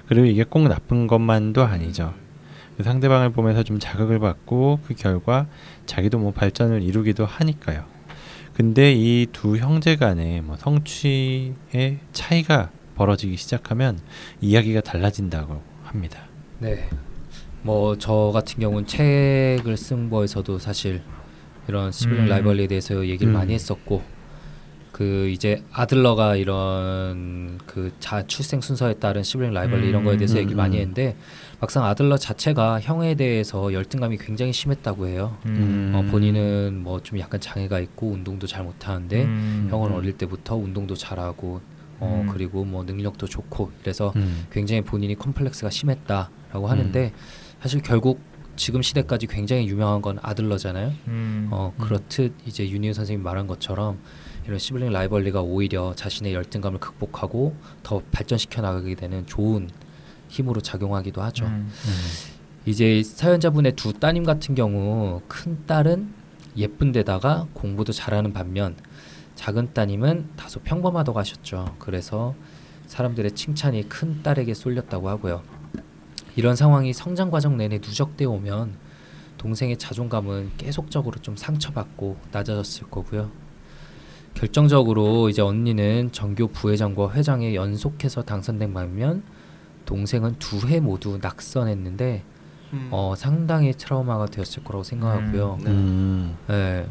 그리고 0.08 0.26
이게 0.28 0.46
꼭 0.46 0.70
나쁜 0.70 1.08
것만도 1.08 1.64
아니죠. 1.64 2.14
그 2.78 2.84
상대방을 2.84 3.32
보면서 3.32 3.64
좀 3.64 3.80
자극을 3.80 4.20
받고 4.20 4.80
그 4.86 4.94
결과 4.96 5.48
자기도 5.86 6.18
뭐 6.20 6.32
발전을 6.32 6.82
이루기도 6.82 7.26
하니까요. 7.26 7.86
근데 8.54 8.94
이 8.94 9.28
두 9.32 9.58
형제 9.58 9.96
간의 9.96 10.42
뭐 10.42 10.58
성취의 10.58 11.54
차이가 12.12 12.70
벌어지기 12.96 13.36
시작하면 13.38 14.00
이야기가 14.42 14.82
달라진다고 14.82 15.62
합니다. 15.84 16.20
네. 16.60 16.88
뭐 17.64 17.96
저 17.98 18.32
같은 18.34 18.60
경우는 18.60 18.86
책을 18.88 19.78
쓴 19.78 20.10
거에서도 20.10 20.60
사실 20.60 21.02
이런 21.68 21.92
시블링 21.92 22.24
음. 22.26 22.28
라이벌리에 22.30 22.68
대해서 22.68 23.08
얘기를 23.08 23.32
음. 23.32 23.38
많이 23.38 23.54
했었고 23.54 24.04
그 24.92 25.30
이제 25.30 25.64
아들러가 25.72 26.36
이런 26.36 27.58
그 27.66 27.92
자 28.00 28.26
출생 28.28 28.62
순서에 28.62 28.96
따른 28.96 29.24
시블링 29.24 29.54
라이벌리 29.54 29.88
이런 29.88 30.04
거에 30.04 30.18
대해서 30.18 30.36
음, 30.36 30.42
얘기 30.42 30.54
음, 30.54 30.58
많이 30.58 30.76
음. 30.78 30.82
했는데 30.82 31.16
막상 31.64 31.86
아들러 31.86 32.18
자체가 32.18 32.82
형에 32.82 33.16
대해서 33.16 33.72
열등감이 33.72 34.18
굉장히 34.18 34.52
심했다고 34.52 35.08
해요. 35.08 35.38
음. 35.46 35.94
어, 35.96 36.02
본인은 36.12 36.84
뭐 36.84 37.00
좀 37.00 37.18
약간 37.20 37.40
장애가 37.40 37.80
있고 37.80 38.12
운동도 38.12 38.48
잘 38.48 38.66
못하는데 38.66 39.24
음. 39.24 39.68
형은 39.70 39.92
음. 39.92 39.96
어릴 39.96 40.18
때부터 40.18 40.58
운동도 40.58 40.96
잘하고 40.96 41.62
어 42.02 42.24
음. 42.26 42.30
그리고 42.34 42.66
뭐 42.66 42.84
능력도 42.84 43.28
좋고 43.28 43.72
이래서 43.82 44.12
음. 44.18 44.46
굉장히 44.52 44.82
본인이 44.82 45.16
컴플렉스가 45.16 45.70
심했다라고 45.70 46.68
하는데 46.68 47.14
사실 47.62 47.82
결국 47.82 48.20
지금 48.58 48.82
시대까지 48.82 49.28
굉장히 49.28 49.66
유명한 49.66 50.02
건 50.02 50.20
아들러잖아요. 50.22 50.92
음. 51.08 51.48
어 51.52 51.74
그렇듯 51.80 52.34
이제 52.46 52.70
윤희우 52.70 52.94
선생님이 52.94 53.24
말한 53.24 53.48
것처럼 53.48 54.00
이런 54.46 54.60
시블링 54.60 54.92
라이벌리가 54.92 55.42
오히려 55.42 55.94
자신의 55.96 56.34
열등감을 56.34 56.82
극복하고 56.82 57.56
더 57.84 58.02
발전시켜 58.12 58.62
나가게 58.62 58.96
되는 58.96 59.26
좋은 59.26 59.70
힘으로 60.34 60.62
작용하기도 60.62 61.22
하죠. 61.22 61.46
음. 61.46 61.70
이제 62.66 63.04
사연자분의 63.04 63.74
두 63.76 63.94
따님 63.94 64.24
같은 64.24 64.56
경우 64.56 65.22
큰 65.28 65.66
딸은 65.68 66.12
예쁜 66.58 66.92
데다가 66.92 67.48
공부도 67.54 67.92
잘하는 67.94 68.34
반면 68.34 68.76
작은 69.36 69.74
따님은 69.74 70.30
다소 70.36 70.60
평범하다고 70.62 71.20
하셨죠. 71.20 71.76
그래서 71.78 72.34
사람들의 72.88 73.32
칭찬이 73.34 73.90
큰 73.90 74.24
딸에게 74.24 74.54
쏠렸다고 74.54 75.10
하고요. 75.10 75.44
이런 76.36 76.56
상황이 76.56 76.94
성장 76.94 77.30
과정 77.30 77.58
내내 77.58 77.78
누적되어 77.78 78.30
오면 78.30 78.76
동생의 79.38 79.78
자존감은 79.78 80.52
계속적으로 80.58 81.20
좀 81.22 81.36
상처받고 81.36 82.18
낮아졌을 82.32 82.90
거고요. 82.90 83.30
결정적으로 84.34 85.30
이제 85.30 85.44
언니는 85.44 86.12
전교 86.12 86.48
부회장과 86.48 87.12
회장에 87.14 87.54
연속해서 87.54 88.24
당선된 88.24 88.74
반면 88.74 89.24
동생은 89.86 90.36
두 90.40 90.68
해 90.68 90.80
모두 90.80 91.20
낙선했는데 91.22 92.24
음. 92.74 92.88
어, 92.92 93.14
상당히 93.16 93.74
트라우마가 93.74 94.26
되었을 94.28 94.64
거라고 94.64 94.84
생각하고요. 94.84 95.58
네. 95.64 95.70
음. 95.70 96.38
예. 96.50 96.88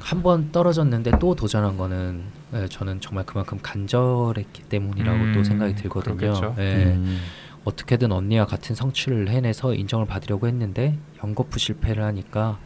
한번 0.00 0.50
떨어졌는데 0.50 1.18
또 1.20 1.36
도전한 1.36 1.76
거는 1.76 2.24
예, 2.54 2.66
저는 2.66 3.00
정말 3.00 3.24
그만큼 3.24 3.58
간절했기 3.62 4.64
때문이라고 4.64 5.18
음, 5.18 5.32
또 5.32 5.44
생각이 5.44 5.76
들거든요. 5.76 6.32
음. 6.58 7.20
어떻게든 7.64 8.10
언니와 8.10 8.44
같은 8.46 8.74
성취를 8.74 9.28
해내서 9.30 9.72
인정을 9.72 10.06
받으려고 10.06 10.48
했는데 10.48 10.98
연거푸 11.22 11.58
실패를 11.60 12.02
하니까 12.02 12.58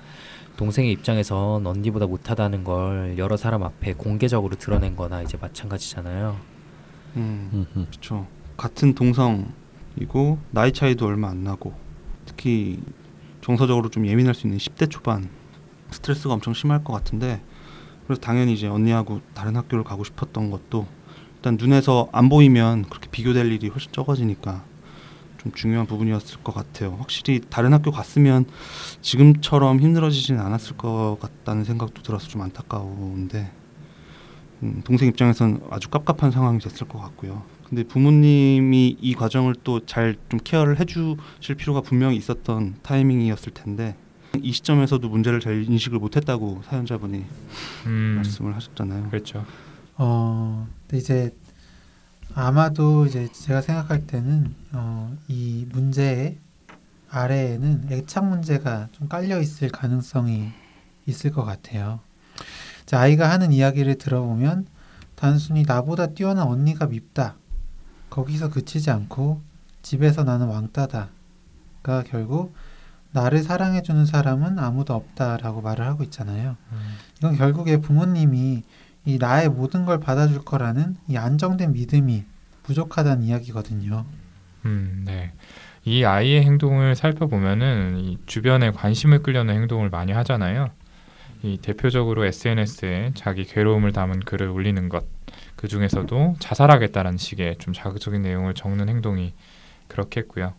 동생의 0.57 0.91
입장에선 0.93 1.67
언니보다 1.67 2.07
못하다는 2.07 2.65
걸 2.65 3.17
여러 3.19 3.37
사람 3.37 3.63
앞에 3.63 3.93
공개적으로 3.93 4.57
드러낸 4.57 4.97
거나 4.97 5.23
이제 5.23 5.37
마찬가지잖아요. 5.41 6.37
음. 7.17 7.51
음. 7.53 7.67
음. 7.77 7.87
그렇죠. 7.91 8.27
같은 8.59 8.95
동성이고 8.95 10.39
나이 10.51 10.73
차이도 10.73 11.07
얼마 11.07 11.31
안 11.31 11.45
나고 11.45 11.73
특히 12.27 12.79
정서적으로 13.41 13.89
좀 13.89 14.07
예민할 14.07 14.35
수 14.35 14.47
있는 14.47 14.59
10대 14.59 14.91
초반 14.91 15.31
스트레스가 15.91 16.35
엄청 16.35 16.53
심할 16.53 16.85
것 16.85 16.93
같은데 16.93 17.41
그래서 18.05 18.21
당연히 18.21 18.53
이제 18.53 18.67
언니하고 18.67 19.23
다른 19.33 19.57
학교를 19.57 19.85
가고 19.85 20.05
싶었던 20.05 20.51
것도 20.51 20.87
일단 21.37 21.57
눈에서 21.59 22.09
안 22.13 22.29
보이면 22.29 22.85
그렇게 22.91 23.09
비교될 23.11 23.51
일이 23.53 23.69
훨씬 23.69 23.93
적어지니까 23.93 24.65
좀 25.39 25.53
중요한 25.53 25.87
부분이었을 25.87 26.43
것 26.43 26.53
같아요. 26.53 26.97
확실히 26.99 27.41
다른 27.49 27.73
학교 27.73 27.93
갔으면 27.93 28.45
지금처럼 29.03 29.79
힘들어지지는 29.79 30.41
않았을 30.41 30.77
것 30.77 31.19
같다는 31.21 31.63
생각도 31.63 32.03
들어서 32.03 32.27
좀 32.27 32.43
안타까운데 32.43 33.53
음, 34.65 34.83
동생 34.85 35.09
입장에선 35.09 35.61
아주 35.71 35.89
깝깝한 35.89 36.33
상황이 36.33 36.59
됐을 36.59 36.89
것 36.89 36.99
같고요. 36.99 37.45
근데 37.69 37.83
부모님이 37.85 38.97
이 39.01 39.15
과정을 39.15 39.55
또 39.63 39.81
잘 39.81 40.17
좀 40.31 40.41
케어를 40.43 40.81
해주실 40.81 41.55
필요가 41.57 41.81
분명히 41.81 42.17
있었던 42.17 42.77
타이밍이었을 42.83 43.53
텐데 43.53 43.95
이 44.43 44.53
시점에서도 44.53 45.07
문제를 45.09 45.41
잘 45.41 45.63
인식을 45.65 45.99
못했다고 45.99 46.63
사연자분이 46.65 47.25
음. 47.87 48.13
말씀을 48.17 48.55
하셨잖아요. 48.57 49.09
그렇죠. 49.11 49.45
어, 49.97 50.67
근데 50.87 50.99
이제 50.99 51.35
아마도 52.35 53.07
이제 53.07 53.29
제가 53.33 53.61
생각할 53.63 54.07
때는 54.07 54.55
어, 54.73 55.17
이 55.29 55.67
문제 55.71 56.39
아래에는 57.11 57.89
애착 57.91 58.27
문제가 58.29 58.89
좀 58.93 59.09
깔려 59.09 59.41
있을 59.41 59.71
가능성이 59.71 60.51
있을 61.07 61.33
것 61.33 61.45
같아요. 61.45 62.01
이제 62.83 62.97
아이가 62.97 63.31
하는 63.31 63.51
이야기를 63.53 63.97
들어보면 63.97 64.67
단순히 65.17 65.65
나보다 65.67 66.09
뛰어난 66.09 66.47
언니가 66.47 66.87
밉다. 66.87 67.37
거기서 68.11 68.51
그치지 68.51 68.91
않고 68.91 69.41
집에서 69.83 70.25
나는 70.25 70.47
왕따다가 70.49 72.05
결국 72.07 72.55
나를 73.13 73.43
사랑해주는 73.43 74.05
사람은 74.05 74.59
아무도 74.59 74.95
없다라고 74.95 75.63
말을 75.63 75.87
하고 75.87 76.03
있잖아요. 76.05 76.57
이건 77.19 77.37
결국에 77.37 77.79
부모님이 77.79 78.63
이 79.05 79.19
나의 79.19 79.49
모든 79.49 79.87
걸 79.87 80.01
받아줄 80.01 80.45
거라는 80.45 80.97
이 81.09 81.17
안정된 81.17 81.73
믿음이 81.73 82.25
부족하다는 82.65 83.25
이야기거든요. 83.25 84.05
음, 84.67 85.05
네. 85.07 85.33
이 85.85 86.05
아이의 86.05 86.45
행동을 86.45 86.95
살펴보면은 86.95 87.97
이 87.99 88.19
주변에 88.27 88.71
관심을 88.71 89.23
끌려는 89.23 89.55
행동을 89.55 89.89
많이 89.89 90.13
하잖아요. 90.13 90.71
이 91.43 91.57
대표적으로 91.63 92.27
SNS에 92.27 93.13
자기 93.15 93.45
괴로움을 93.45 93.93
담은 93.93 94.21
글을 94.21 94.49
올리는 94.49 94.89
것, 94.89 95.07
그 95.59 95.67
중에서도 95.67 96.37
자살하겠다라는 96.39 97.19
식의 97.19 97.57
좀 97.59 97.75
자극적인 97.75 98.23
내용을 98.23 98.55
적는 98.55 98.89
행동이 98.89 99.35
그렇게 99.89 100.21
했고요. 100.21 100.55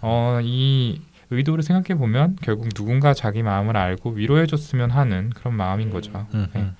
어, 0.00 0.38
이 0.42 1.02
의도를 1.30 1.64
생각해 1.64 1.98
보면 1.98 2.36
결국 2.40 2.68
누군가 2.72 3.14
자기 3.14 3.42
마음을 3.42 3.76
알고 3.76 4.10
위로해 4.10 4.46
줬으면 4.46 4.92
하는 4.92 5.30
그런 5.30 5.54
마음인 5.54 5.90
거죠. 5.90 6.26
음, 6.34 6.48
네. 6.54 6.60
음. 6.60 6.76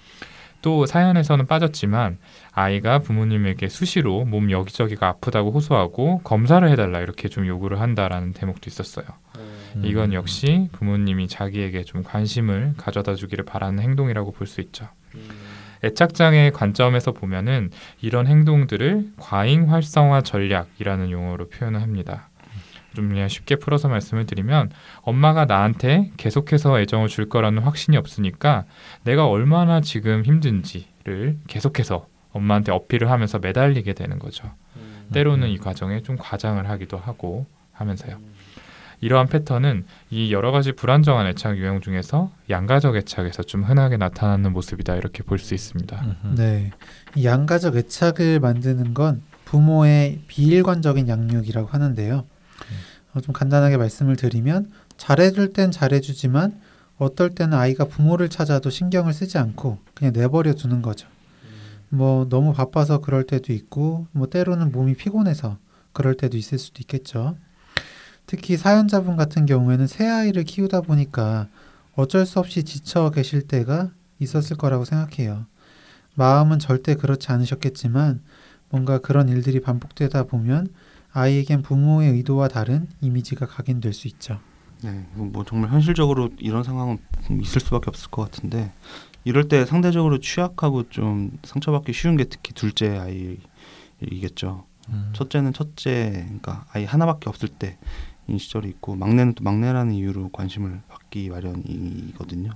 또 0.62 0.86
사연에서는 0.86 1.46
빠졌지만 1.46 2.18
아이가 2.52 3.00
부모님에게 3.00 3.68
수시로 3.68 4.24
몸 4.24 4.52
여기저기가 4.52 5.08
아프다고 5.08 5.50
호소하고 5.50 6.20
검사를 6.22 6.68
해달라 6.68 7.00
이렇게 7.00 7.28
좀 7.28 7.44
요구를 7.44 7.80
한다라는 7.80 8.34
대목도 8.34 8.70
있었어요. 8.70 9.04
음. 9.76 9.82
이건 9.84 10.12
역시 10.12 10.68
부모님이 10.72 11.26
자기에게 11.26 11.82
좀 11.82 12.04
관심을 12.04 12.74
가져다 12.76 13.16
주기를 13.16 13.44
바라는 13.44 13.82
행동이라고 13.82 14.30
볼 14.30 14.46
수 14.46 14.60
있죠. 14.60 14.88
애착장애의 15.84 16.52
관점에서 16.52 17.12
보면은 17.12 17.70
이런 18.00 18.26
행동들을 18.26 19.12
과잉 19.18 19.70
활성화 19.72 20.22
전략이라는 20.22 21.10
용어로 21.10 21.48
표현을 21.48 21.82
합니다. 21.82 22.28
좀 22.94 23.08
그냥 23.08 23.28
쉽게 23.28 23.56
풀어서 23.56 23.88
말씀을 23.88 24.26
드리면 24.26 24.70
엄마가 25.02 25.44
나한테 25.44 26.10
계속해서 26.16 26.80
애정을 26.80 27.08
줄 27.08 27.28
거라는 27.28 27.62
확신이 27.62 27.96
없으니까 27.96 28.64
내가 29.04 29.28
얼마나 29.28 29.80
지금 29.80 30.24
힘든지를 30.24 31.38
계속해서 31.46 32.06
엄마한테 32.32 32.72
어필을 32.72 33.10
하면서 33.10 33.38
매달리게 33.38 33.92
되는 33.92 34.18
거죠. 34.18 34.50
때로는 35.12 35.48
이 35.48 35.58
과정에 35.58 36.02
좀 36.02 36.16
과장을 36.18 36.68
하기도 36.68 36.98
하고 36.98 37.46
하면서요. 37.72 38.18
이러한 39.00 39.28
패턴은 39.28 39.84
이 40.10 40.32
여러 40.32 40.50
가지 40.50 40.72
불안정한 40.72 41.26
애착 41.28 41.56
유형 41.56 41.80
중에서 41.80 42.32
양가적 42.50 42.96
애착에서 42.96 43.44
좀 43.44 43.62
흔하게 43.62 43.96
나타나는 43.96 44.52
모습이다 44.52 44.96
이렇게 44.96 45.22
볼 45.22 45.38
수 45.38 45.54
있습니다. 45.54 46.00
음, 46.02 46.16
음. 46.24 46.34
네. 46.36 46.70
이 47.14 47.24
양가적 47.24 47.76
애착을 47.76 48.40
만드는 48.40 48.94
건 48.94 49.22
부모의 49.44 50.20
비일관적인 50.26 51.08
양육이라고 51.08 51.68
하는데요. 51.68 52.24
어, 53.14 53.20
좀 53.20 53.32
간단하게 53.32 53.76
말씀을 53.76 54.16
드리면 54.16 54.70
잘해줄 54.96 55.52
땐 55.52 55.70
잘해주지만 55.70 56.60
어떨 56.98 57.30
때는 57.30 57.56
아이가 57.56 57.84
부모를 57.84 58.28
찾아도 58.28 58.68
신경을 58.70 59.12
쓰지 59.12 59.38
않고 59.38 59.78
그냥 59.94 60.12
내버려 60.12 60.54
두는 60.54 60.82
거죠. 60.82 61.06
뭐 61.88 62.26
너무 62.28 62.52
바빠서 62.52 62.98
그럴 62.98 63.24
때도 63.24 63.52
있고 63.52 64.08
뭐 64.12 64.26
때로는 64.28 64.72
몸이 64.72 64.94
피곤해서 64.94 65.56
그럴 65.92 66.14
때도 66.14 66.36
있을 66.36 66.58
수도 66.58 66.80
있겠죠. 66.80 67.36
특히 68.28 68.58
사연자분 68.58 69.16
같은 69.16 69.46
경우에는 69.46 69.86
새 69.86 70.06
아이를 70.06 70.44
키우다 70.44 70.82
보니까 70.82 71.48
어쩔 71.96 72.26
수 72.26 72.38
없이 72.38 72.62
지쳐 72.62 73.10
계실 73.10 73.40
때가 73.40 73.90
있었을 74.18 74.58
거라고 74.58 74.84
생각해요. 74.84 75.46
마음은 76.14 76.58
절대 76.58 76.94
그렇지 76.94 77.32
않으셨겠지만 77.32 78.20
뭔가 78.68 78.98
그런 78.98 79.30
일들이 79.30 79.60
반복되다 79.60 80.24
보면 80.24 80.68
아이에겐 81.10 81.62
부모의 81.62 82.10
의도와 82.12 82.48
다른 82.48 82.86
이미지가 83.00 83.46
각인될 83.46 83.94
수 83.94 84.08
있죠. 84.08 84.40
네, 84.82 85.06
뭐 85.14 85.42
정말 85.46 85.70
현실적으로 85.70 86.28
이런 86.38 86.62
상황은 86.62 86.98
있을 87.40 87.62
수밖에 87.62 87.86
없을 87.88 88.10
것 88.10 88.30
같은데 88.30 88.74
이럴 89.24 89.48
때 89.48 89.64
상대적으로 89.64 90.20
취약하고 90.20 90.90
좀 90.90 91.30
상처받기 91.44 91.94
쉬운 91.94 92.18
게 92.18 92.24
특히 92.24 92.52
둘째 92.52 92.98
아이이겠죠. 94.02 94.66
음. 94.90 95.10
첫째는 95.14 95.52
첫째, 95.52 96.10
그러니까 96.24 96.66
아이 96.72 96.84
하나밖에 96.84 97.28
없을 97.28 97.48
때인 97.48 97.74
시절이 98.36 98.68
있고 98.68 98.96
막내는 98.96 99.34
또 99.34 99.44
막내라는 99.44 99.94
이유로 99.94 100.28
관심을 100.30 100.82
받기 100.88 101.30
마련이거든요. 101.30 102.50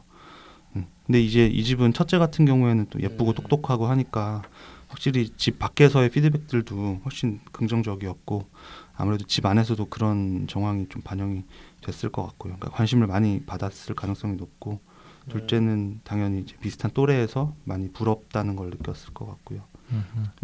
음. 0.77 0.87
근데 1.07 1.21
이제 1.21 1.47
이 1.47 1.65
집은 1.65 1.93
첫째 1.93 2.19
같은 2.19 2.45
경우에는 2.45 2.87
또 2.91 3.01
예쁘고 3.01 3.33
똑똑하고 3.33 3.87
하니까 3.87 4.43
확실히 4.89 5.31
집 5.37 5.59
밖에서의 5.59 6.11
피드백들도 6.11 7.01
훨씬 7.05 7.41
긍정적이었고 7.53 8.47
아무래도 8.95 9.25
집 9.25 9.47
안에서도 9.47 9.87
그런 9.87 10.47
정황이 10.49 10.87
좀 10.91 11.01
반영이 11.01 11.45
됐을 11.83 12.11
것 12.11 12.23
같고요. 12.25 12.57
그러니까 12.57 12.77
관심을 12.77 13.07
많이 13.07 13.43
받았을 13.47 13.95
가능성이 13.95 14.37
높고 14.37 14.81
둘째는 15.29 16.01
당연히 16.05 16.41
이제 16.41 16.57
비슷한 16.61 16.91
또래에서 16.93 17.55
많이 17.65 17.91
부럽다는 17.93 18.57
걸 18.57 18.71
느꼈을 18.71 19.15
것 19.15 19.27
같고요. 19.27 19.63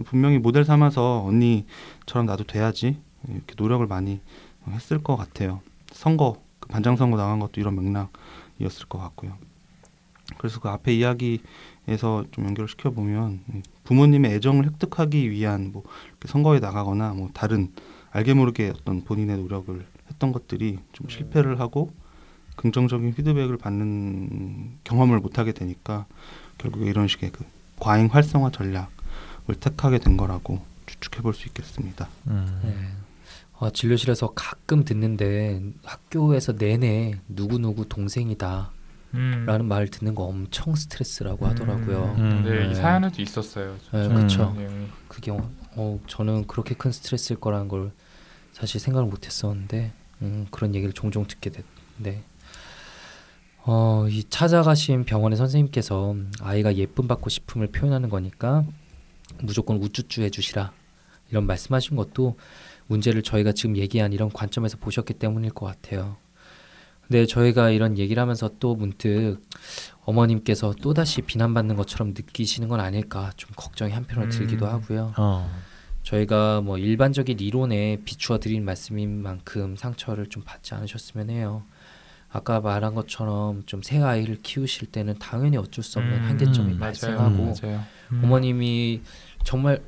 분명히 0.04 0.38
모델 0.38 0.64
삼아서 0.64 1.24
언니처럼 1.24 2.26
나도 2.26 2.44
돼야지 2.44 2.98
이렇게 3.28 3.54
노력을 3.56 3.86
많이 3.86 4.20
했을 4.72 4.98
것 5.02 5.16
같아요. 5.16 5.60
선거 5.92 6.40
그 6.60 6.68
반장 6.68 6.96
선거 6.96 7.16
나간 7.16 7.38
것도 7.38 7.60
이런 7.60 7.76
맥락이었을 7.76 8.86
것 8.88 8.98
같고요. 8.98 9.36
그래서 10.36 10.60
그 10.60 10.68
앞에 10.68 10.94
이야기에서 10.94 12.24
좀 12.32 12.44
연결을 12.46 12.68
시켜 12.68 12.90
보면 12.90 13.40
부모님의 13.84 14.32
애정을 14.34 14.66
획득하기 14.66 15.30
위한 15.30 15.72
뭐 15.72 15.82
이렇게 16.08 16.28
선거에 16.28 16.60
나가거나 16.60 17.14
뭐 17.14 17.30
다른 17.32 17.72
알게 18.10 18.34
모르게 18.34 18.72
어떤 18.74 19.04
본인의 19.04 19.38
노력을 19.38 19.86
했던 20.10 20.32
것들이 20.32 20.78
좀 20.92 21.08
실패를 21.08 21.60
하고 21.60 21.92
긍정적인 22.56 23.14
피드백을 23.14 23.56
받는 23.56 24.78
경험을 24.84 25.20
못 25.20 25.38
하게 25.38 25.52
되니까 25.52 26.06
결국에 26.58 26.86
이런 26.90 27.08
식의 27.08 27.30
그 27.30 27.44
과잉 27.78 28.06
활성화 28.06 28.50
전략 28.50 28.90
을 29.50 29.54
택하게 29.54 29.98
된 29.98 30.18
거라고 30.18 30.60
추측해 30.84 31.22
볼 31.22 31.32
수 31.32 31.48
있겠습니다. 31.48 32.08
음. 32.26 32.60
네. 32.62 33.07
아, 33.60 33.70
진료실에서 33.70 34.32
가끔 34.34 34.84
듣는데 34.84 35.60
학교에서 35.84 36.52
내내 36.52 37.18
누구 37.28 37.58
누구 37.58 37.88
동생이다라는 37.88 38.70
음. 39.14 39.64
말을 39.66 39.88
듣는 39.88 40.14
거 40.14 40.24
엄청 40.24 40.76
스트레스라고 40.76 41.46
하더라고요. 41.46 42.14
음. 42.18 42.44
네, 42.44 42.66
네. 42.66 42.70
이 42.70 42.74
사연에도 42.74 43.20
있었어요. 43.20 43.76
네, 43.92 44.06
음. 44.06 44.14
그렇죠. 44.14 44.56
그게 45.08 45.32
어, 45.32 45.50
어, 45.74 45.98
저는 46.06 46.46
그렇게 46.46 46.74
큰 46.74 46.92
스트레스일 46.92 47.40
거라는 47.40 47.66
걸 47.66 47.90
사실 48.52 48.80
생각을 48.80 49.08
못했었는데 49.08 49.92
음, 50.22 50.46
그런 50.50 50.74
얘기를 50.74 50.92
종종 50.92 51.26
듣게 51.26 51.50
됐는데 51.50 52.22
어, 53.64 54.06
이 54.08 54.24
찾아가신 54.24 55.04
병원의 55.04 55.36
선생님께서 55.36 56.14
아이가 56.40 56.76
예쁨 56.76 57.08
받고 57.08 57.28
싶음을 57.28 57.66
표현하는 57.68 58.08
거니까 58.08 58.64
무조건 59.42 59.76
우쭈쭈 59.76 60.22
해주시라 60.22 60.72
이런 61.30 61.46
말씀하신 61.46 61.96
것도 61.96 62.36
문제를 62.88 63.22
저희가 63.22 63.52
지금 63.52 63.76
얘기한 63.76 64.12
이런 64.12 64.30
관점에서 64.30 64.76
보셨기 64.78 65.14
때문일 65.14 65.50
것 65.52 65.66
같아요. 65.66 66.16
근데 67.06 67.24
저희가 67.24 67.70
이런 67.70 67.96
얘기를 67.96 68.20
하면서 68.20 68.50
또 68.58 68.74
문득 68.74 69.38
어머님께서 70.04 70.74
또다시 70.82 71.22
비난받는 71.22 71.76
것처럼 71.76 72.08
느끼시는 72.08 72.68
건 72.68 72.80
아닐까 72.80 73.30
좀 73.36 73.50
걱정이 73.56 73.92
한편으로 73.92 74.26
음. 74.26 74.30
들기도 74.30 74.66
하고요. 74.66 75.14
어. 75.16 75.50
저희가 76.02 76.60
뭐 76.62 76.78
일반적인 76.78 77.38
이론에 77.40 77.98
비추어 78.04 78.38
드린 78.38 78.64
말씀인 78.64 79.22
만큼 79.22 79.76
상처를 79.76 80.26
좀 80.26 80.42
받지 80.44 80.74
않으셨으면 80.74 81.30
해요. 81.30 81.62
아까 82.30 82.60
말한 82.60 82.94
것처럼 82.94 83.62
좀 83.64 83.80
새 83.82 84.02
아이를 84.02 84.38
키우실 84.42 84.88
때는 84.88 85.18
당연히 85.18 85.56
어쩔 85.56 85.82
수 85.82 85.98
없는 85.98 86.14
음, 86.14 86.22
한계점이 86.28 86.72
음, 86.74 86.78
발생하고 86.78 87.42
음, 87.42 87.54
맞아요. 87.62 87.82
음. 88.12 88.20
어머님이 88.24 89.00
정말 89.44 89.82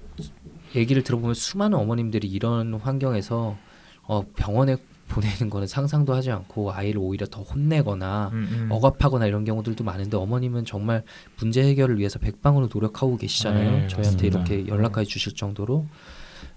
얘기를 0.74 1.02
들어보면 1.02 1.35
수많은 1.35 1.78
어머님들이 1.78 2.28
이런 2.28 2.74
환경에서 2.74 3.56
어, 4.02 4.24
병원에 4.37 4.76
보내는 5.09 5.50
거는 5.50 5.66
상상도 5.66 6.14
하지 6.14 6.30
않고 6.30 6.72
아이를 6.72 7.00
오히려 7.00 7.26
더 7.26 7.42
혼내거나 7.42 8.30
음, 8.33 8.48
음. 8.52 8.68
억압하거나 8.70 9.26
이런 9.26 9.44
경우들도 9.44 9.83
많은데 9.83 10.16
어머님은 10.16 10.64
정말 10.64 11.02
문제 11.38 11.62
해결을 11.64 11.98
위해서 11.98 12.18
백방으로 12.18 12.68
노력하고 12.72 13.16
계시잖아요. 13.16 13.70
네, 13.70 13.88
저희한테 13.88 14.30
맞습니다. 14.30 14.54
이렇게 14.54 14.68
연락까지 14.68 15.09
주실 15.09 15.35
정도로 15.35 15.87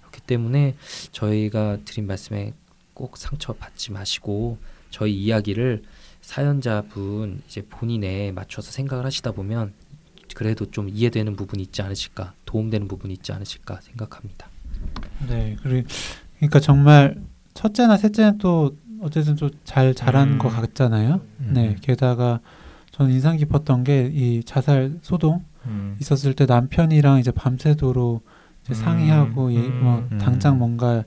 그렇기 0.00 0.20
때문에 0.22 0.76
저희가 1.10 1.78
드린 1.84 2.06
말씀에 2.06 2.54
꼭 2.94 3.16
상처 3.16 3.52
받지 3.52 3.90
마시고 3.90 4.58
저희 4.90 5.12
이야기를 5.14 5.82
사연자분 6.20 7.42
이제 7.46 7.62
본인에 7.68 8.30
맞춰서 8.30 8.70
생각을 8.70 9.04
하시다 9.04 9.32
보면 9.32 9.72
그래도 10.34 10.70
좀 10.70 10.88
이해되는 10.88 11.36
부분이 11.36 11.62
있지 11.62 11.82
않으실까 11.82 12.34
도움되는 12.44 12.88
부분이 12.88 13.14
있지 13.14 13.32
않으실까 13.32 13.80
생각합니다. 13.80 14.48
네, 15.28 15.56
그리고 15.62 15.88
그러니까 16.36 16.60
정말 16.60 17.16
첫째나 17.54 17.96
셋째는 17.96 18.38
또 18.38 18.76
어쨌든 19.00 19.36
좀 19.36 19.50
잘 19.64 19.94
자란 19.94 20.32
음. 20.34 20.38
것 20.38 20.48
같잖아요. 20.48 21.20
네, 21.38 21.76
게다가 21.80 22.40
저는 22.90 23.12
인상 23.12 23.36
깊었던 23.36 23.84
게 23.84 24.10
이 24.12 24.42
자살 24.44 24.98
소동 25.02 25.44
음. 25.66 25.96
있었을 26.00 26.34
때 26.34 26.46
남편이랑 26.46 27.18
이제 27.18 27.30
밤새도록 27.30 28.24
이제 28.64 28.72
음, 28.72 28.74
상의하고 28.74 29.52
예, 29.54 29.58
뭐 29.68 30.06
음. 30.12 30.18
당장 30.18 30.58
뭔가 30.58 31.04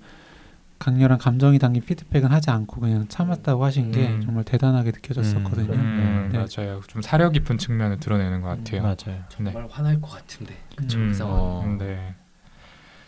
강렬한 0.80 1.17
감정이 1.17 1.59
담긴 1.59 1.84
피드백은 1.84 2.32
하지 2.32 2.49
않고 2.51 2.82
그냥 2.82 3.07
참았다고 3.07 3.63
하신 3.65 3.91
게 3.91 4.07
음. 4.07 4.21
정말 4.21 4.43
대단하게 4.43 4.91
느껴졌었거든요. 4.91 5.73
음, 5.73 6.30
네. 6.32 6.38
맞아요. 6.38 6.82
좀 6.88 7.01
사려 7.01 7.30
깊은 7.30 7.57
측면을 7.57 7.99
드러내는 7.99 8.41
것 8.41 8.49
같아요. 8.49 8.82
맞아요. 8.84 8.95
네. 9.05 9.23
정말 9.30 9.67
화날 9.69 10.01
것 10.01 10.09
같은데 10.09 10.55
그쵸 10.75 10.99
음. 10.99 11.17
어. 11.21 11.75
네. 11.80 12.15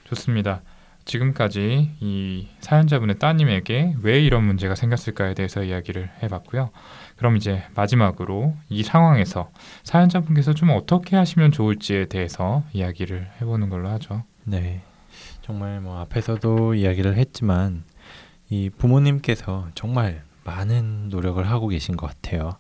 좋습니다. 0.05 0.61
지금까지 1.05 1.95
이 1.99 2.47
사연자분의 2.59 3.17
따님에게 3.17 3.95
왜 4.01 4.21
이런 4.21 4.43
문제가 4.43 4.75
생겼을까에 4.75 5.33
대해서 5.33 5.63
이야기를 5.63 6.09
해봤고요. 6.21 6.69
그럼 7.15 7.35
이제 7.35 7.63
마지막으로 7.75 8.55
이 8.69 8.83
상황에서 8.83 9.49
사연자분께서 9.83 10.53
좀 10.53 10.69
어떻게 10.69 11.15
하시면 11.15 11.51
좋을지에 11.51 12.05
대해서 12.05 12.63
이야기를 12.73 13.27
해보는 13.41 13.69
걸로 13.69 13.89
하죠. 13.89 14.23
네. 14.43 14.83
정말 15.41 15.81
뭐 15.81 15.99
앞에서도 15.99 16.75
이야기를 16.75 17.15
했지만 17.17 17.83
이 18.49 18.69
부모님께서 18.69 19.69
정말 19.75 20.23
많은 20.43 21.09
노력을 21.09 21.43
하고 21.47 21.67
계신 21.67 21.95
것 21.97 22.07
같아요. 22.07 22.51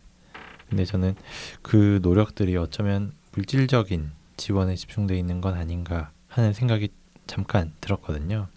근데 0.69 0.85
저는 0.85 1.15
그 1.61 1.99
노력들이 2.01 2.55
어쩌면 2.57 3.13
물질적인 3.33 4.11
지원에 4.37 4.75
집중돼 4.75 5.17
있는 5.17 5.41
건 5.41 5.55
아닌가 5.55 6.11
하는 6.27 6.53
생각이 6.53 6.89
잠깐 7.27 7.73
들었거든요. 7.81 8.47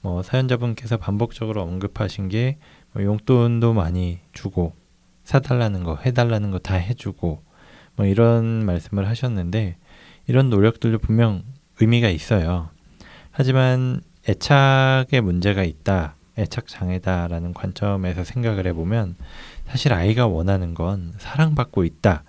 뭐 0.00 0.22
사연자분께서 0.22 0.96
반복적으로 0.96 1.62
언급하신 1.62 2.28
게 2.28 2.58
뭐 2.96 3.04
용돈도 3.04 3.74
많이 3.74 4.20
주고 4.32 4.74
사달라는 5.24 5.84
거, 5.84 5.96
해달라는 5.96 6.50
거 6.50 6.58
다 6.58 6.76
해주고 6.76 7.42
뭐 7.96 8.06
이런 8.06 8.64
말씀을 8.64 9.06
하셨는데 9.06 9.76
이런 10.26 10.48
노력들도 10.48 10.98
분명 11.00 11.44
의미가 11.78 12.08
있어요. 12.08 12.70
하지만 13.38 14.00
애착의 14.26 15.20
문제가 15.20 15.62
있다, 15.62 16.14
애착 16.38 16.68
장애다라는 16.68 17.52
관점에서 17.52 18.24
생각을 18.24 18.66
해보면 18.68 19.14
사실 19.66 19.92
아이가 19.92 20.26
원하는 20.26 20.72
건 20.72 21.12
사랑받고 21.18 21.84
있다 21.84 22.24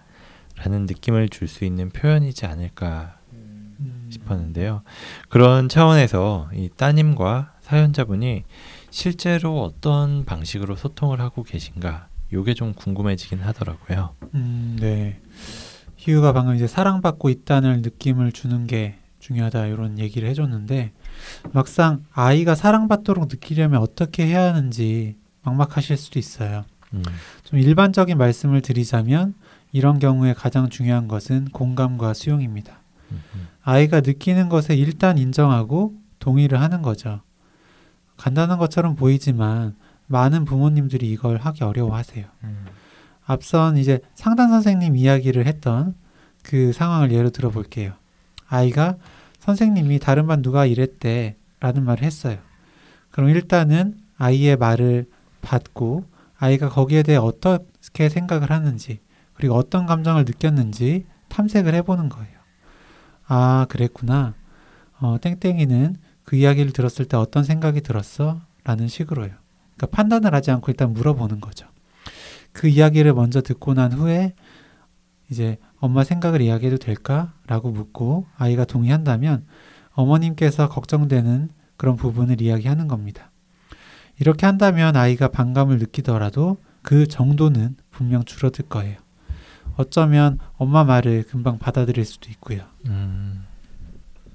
라는 0.58 0.86
느낌을 0.86 1.30
줄 1.30 1.48
수 1.48 1.64
있는 1.64 1.90
표현이지 1.92 2.46
않을까 2.46 3.20
음. 3.32 4.10
싶었는데요. 4.12 4.82
그런 5.30 5.70
차원에서 5.70 6.50
이 6.54 6.70
따님과 6.76 7.54
사연자분이 7.62 8.44
실제로 8.90 9.64
어떤 9.64 10.26
방식으로 10.26 10.76
소통을 10.76 11.22
하고 11.22 11.44
계신가 11.44 12.10
요게 12.34 12.54
좀 12.54 12.74
궁금해지긴 12.74 13.40
하더라고요. 13.40 14.14
음, 14.36 14.76
네. 14.82 15.22
희우가 15.96 16.34
방금 16.34 16.56
이제 16.56 16.68
사랑받고 16.68 17.30
있다는 17.30 17.82
느낌을 17.82 18.34
주는 18.34 18.68
게 18.68 18.98
중요하다 19.28 19.68
이런 19.68 20.00
얘기를 20.00 20.28
해줬는데 20.30 20.94
막상 21.52 22.06
아이가 22.14 22.56
사랑받도록 22.56 23.28
느끼려면 23.28 23.82
어떻게 23.82 24.26
해야 24.26 24.44
하는지 24.44 25.18
막막하실 25.44 25.98
수도 25.98 26.18
있어요. 26.18 26.64
음, 26.94 27.04
좀 27.44 27.60
일반적인 27.60 28.18
말씀을 28.18 28.62
드리자면 28.62 29.34
이런 29.74 30.00
경우에 30.00 30.34
가장 30.34 30.70
중요한 30.70 31.10
것은 31.10 31.46
공감과 31.52 32.14
수용입니다. 32.14 32.80
음, 33.12 33.22
음. 33.36 33.48
아이가 33.64 34.00
느끼는 34.00 34.48
것에 34.48 34.76
일단 34.76 35.18
인정하고 35.18 35.96
동의를 36.20 36.62
하는 36.62 36.82
거죠. 36.82 37.22
간단한 38.16 38.58
것처럼 38.58 38.96
보이지만 38.96 39.76
많은 40.08 40.46
부모님들이 40.46 41.12
이걸 41.12 41.38
하기 41.38 41.66
어려워하세요. 41.66 42.26
음, 42.46 42.66
앞선 43.26 43.76
이제 43.76 44.00
상담 44.16 44.50
선생님 44.50 44.96
이야기를 44.96 45.46
했던 45.46 45.96
그 46.44 46.72
상황을 46.72 47.12
예로 47.12 47.32
들어 47.32 47.50
볼게요. 47.50 47.94
아이가 48.48 48.96
선생님이 49.48 50.00
다른 50.00 50.28
반 50.28 50.42
누가 50.42 50.66
이랬대 50.66 51.38
라는 51.62 51.86
말을 51.86 52.04
했어요. 52.04 52.38
그럼 53.12 53.30
일단은 53.30 53.98
아이의 54.18 54.58
말을 54.58 55.06
받고 55.42 56.04
아이가 56.38 56.68
거기에 56.68 57.02
대해 57.02 57.18
어떻게 57.18 58.10
생각을 58.10 58.52
하는지 58.52 59.00
그리고 59.34 59.56
어떤 59.56 59.86
감정을 59.86 60.26
느꼈는지 60.26 61.06
탐색을 61.30 61.74
해보는 61.76 62.10
거예요. 62.10 62.38
아, 63.26 63.66
그랬구나. 63.70 64.34
어, 65.00 65.18
땡땡이는 65.22 65.96
그 66.26 66.36
이야기를 66.36 66.74
들었을 66.74 67.06
때 67.06 67.16
어떤 67.16 67.46
생각이 67.46 67.80
들었어? 67.80 68.42
라는 68.66 68.90
식으로요. 68.90 69.32
그러니까 69.78 69.88
판단을 69.96 70.34
하지 70.34 70.52
않고 70.52 70.72
일단 70.72 70.92
물어보는 70.92 71.40
거죠. 71.40 71.68
그 72.52 72.68
이야기를 72.68 73.14
먼저 73.14 73.42
듣고 73.42 73.76
난 73.76 73.94
후에 73.94 74.34
이제 75.30 75.58
엄마 75.80 76.04
생각을 76.04 76.42
이야기해도 76.42 76.78
될까? 76.78 77.34
라고 77.46 77.72
묻고 77.72 78.26
아이가 78.38 78.66
동의한다면 78.66 79.46
어머님께서 79.92 80.70
걱정되는 80.70 81.50
그런 81.76 81.96
부분을 81.96 82.42
이야기하는 82.42 82.88
겁니다. 82.88 83.32
이렇게 84.20 84.46
한다면 84.46 84.96
아이가 84.96 85.28
반감을 85.28 85.78
느끼더라도 85.78 86.58
그 86.82 87.08
정도는 87.08 87.76
분명 87.92 88.24
줄어들 88.24 88.66
거예요. 88.66 88.98
어쩌면 89.76 90.40
엄마 90.58 90.84
말을 90.84 91.24
금방 91.24 91.60
받아들일 91.60 92.04
수도 92.06 92.30
있고요. 92.32 92.62
음, 92.88 93.44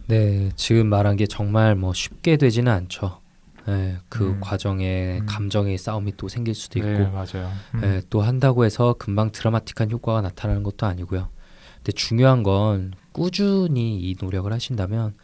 네, 0.06 0.50
지금 0.54 0.86
말한 0.86 1.16
게 1.16 1.26
정말 1.26 1.74
뭐 1.74 1.92
쉽게 1.92 2.36
되지는 2.36 2.70
않죠. 2.70 3.21
네, 3.66 3.96
그 4.08 4.30
음. 4.30 4.40
과정에 4.40 5.18
음. 5.20 5.26
감정의 5.26 5.78
싸움이 5.78 6.16
또 6.16 6.28
생길 6.28 6.54
수도 6.54 6.78
있고 6.78 6.88
네, 6.88 7.06
맞아요. 7.08 7.52
음. 7.74 7.80
예, 7.84 8.02
또 8.10 8.20
한다고 8.22 8.64
해서 8.64 8.94
금방 8.98 9.30
드라마틱한 9.32 9.90
효과가 9.90 10.20
나타나는 10.20 10.62
것도 10.62 10.86
아니고요. 10.86 11.28
근데 11.76 11.92
중요한 11.92 12.42
건 12.42 12.92
꾸준히 13.12 13.98
이 14.00 14.16
노력을 14.20 14.50
하신다면 14.52 15.14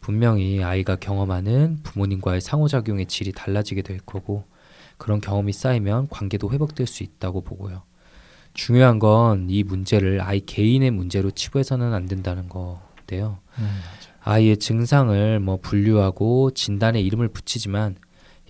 분명히 0.00 0.62
아이가 0.62 0.96
경험하는 0.96 1.80
부모님과의 1.82 2.40
상호작용의 2.40 3.06
질이 3.06 3.32
달라지게 3.32 3.82
될 3.82 3.98
거고 3.98 4.44
그런 4.98 5.20
경험이 5.20 5.52
쌓이면 5.52 6.08
관계도 6.08 6.50
회복될 6.52 6.86
수 6.86 7.02
있다고 7.02 7.42
보고요. 7.42 7.82
중요한 8.54 8.98
건 8.98 9.46
이 9.50 9.62
문제를 9.62 10.20
아이 10.22 10.40
개인의 10.40 10.90
문제로 10.90 11.30
치부해서는 11.30 11.92
안 11.92 12.06
된다는 12.06 12.48
건데요. 12.48 13.38
음, 13.58 13.80
아이의 14.28 14.56
증상을 14.56 15.38
뭐 15.38 15.56
분류하고 15.58 16.50
진단에 16.50 17.00
이름을 17.00 17.28
붙이지만 17.28 17.94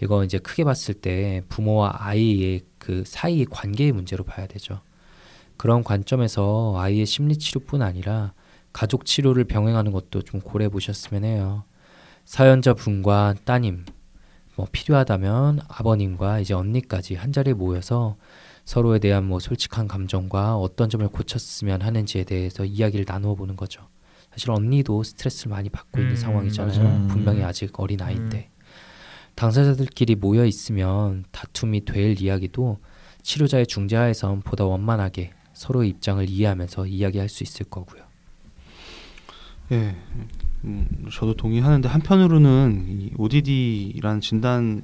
이거 0.03 0.25
이제 0.25 0.39
크게 0.39 0.65
봤을 0.65 0.95
때 0.95 1.43
부모와 1.51 1.97
아이의 1.99 2.63
그 2.79 3.05
사이의 3.05 3.45
관계의 3.51 3.93
문제로 3.93 4.25
봐야 4.25 4.47
되죠. 4.47 4.81
그런 5.59 5.85
관점에서 5.85 6.77
아이의 6.79 7.05
심리 7.05 7.37
치료뿐 7.37 7.83
아니라 7.83 8.33
가족 8.73 9.05
치료를 9.05 9.45
병행하는 9.45 9.93
것도 9.93 10.23
좀 10.23 10.41
고려해 10.41 10.71
보셨으면 10.71 11.25
해요. 11.25 11.65
사연자 12.25 12.73
분과 12.73 13.35
따님, 13.45 13.85
뭐 14.55 14.67
필요하다면 14.73 15.61
아버님과 15.69 16.41
이제 16.41 16.55
언니까지 16.55 17.17
한 17.17 17.33
자리에 17.33 17.53
모여서 17.53 18.17
서로에 18.65 18.99
대한 18.99 19.25
뭐 19.25 19.41
솔직한 19.41 19.89
감정과 19.89 20.57
어떤 20.57 20.89
점을 20.89 21.07
고쳤으면 21.07 21.83
하는지에 21.83 22.25
대해서 22.25 22.65
이야기를 22.65 23.05
나누어 23.07 23.35
보는 23.35 23.57
거죠. 23.57 23.83
사실 24.37 24.51
언니도 24.51 25.03
스트레스를 25.03 25.51
많이 25.51 25.71
받고 25.71 25.99
있는 25.99 26.13
음, 26.13 26.17
상황이잖아요. 26.17 26.83
맞아요. 26.83 27.09
분명히 27.09 27.43
아직 27.43 27.81
어린 27.81 28.03
아이인데 28.03 28.51
당사자들끼리 29.35 30.15
모여 30.17 30.45
있으면 30.45 31.25
다툼이 31.33 31.87
될 31.87 32.21
이야기도 32.21 32.79
치료자의 33.23 33.67
중재하에선 33.67 34.43
보다 34.43 34.67
원만하게 34.67 35.33
서로의 35.55 35.89
입장을 35.89 36.29
이해하면서 36.29 36.87
이야기할 36.87 37.31
수 37.31 37.45
있을 37.45 37.65
거고요. 37.65 38.03
예, 39.73 39.97
음, 40.65 41.07
저도 41.11 41.35
동의하는데 41.35 41.89
한편으로는 41.89 42.85
이 42.89 43.13
ODD라는 43.17 44.21
진단의 44.21 44.83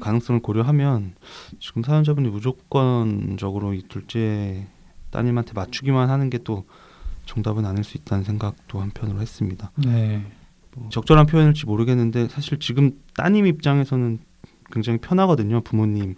가능성을 0.00 0.40
고려하면 0.40 1.16
지금 1.60 1.82
사연자분이 1.82 2.28
무조건적으로 2.28 3.74
이 3.74 3.82
둘째 3.88 4.66
따님한테 5.10 5.52
맞추기만 5.52 6.08
하는 6.08 6.30
게 6.30 6.38
또 6.38 6.64
정답은 7.26 7.64
아닐 7.66 7.84
수 7.84 7.96
있다는 7.96 8.24
생각도 8.24 8.80
한편으로 8.80 9.20
했습니다. 9.20 9.70
네. 9.76 10.24
뭐 10.76 10.88
적절한 10.90 11.26
표현일지 11.26 11.66
모르겠는데 11.66 12.28
사실 12.28 12.58
지금 12.58 13.00
따님 13.16 13.46
입장에서는 13.46 14.18
굉장히 14.72 14.98
편하거든요. 14.98 15.60
부모님을 15.62 16.16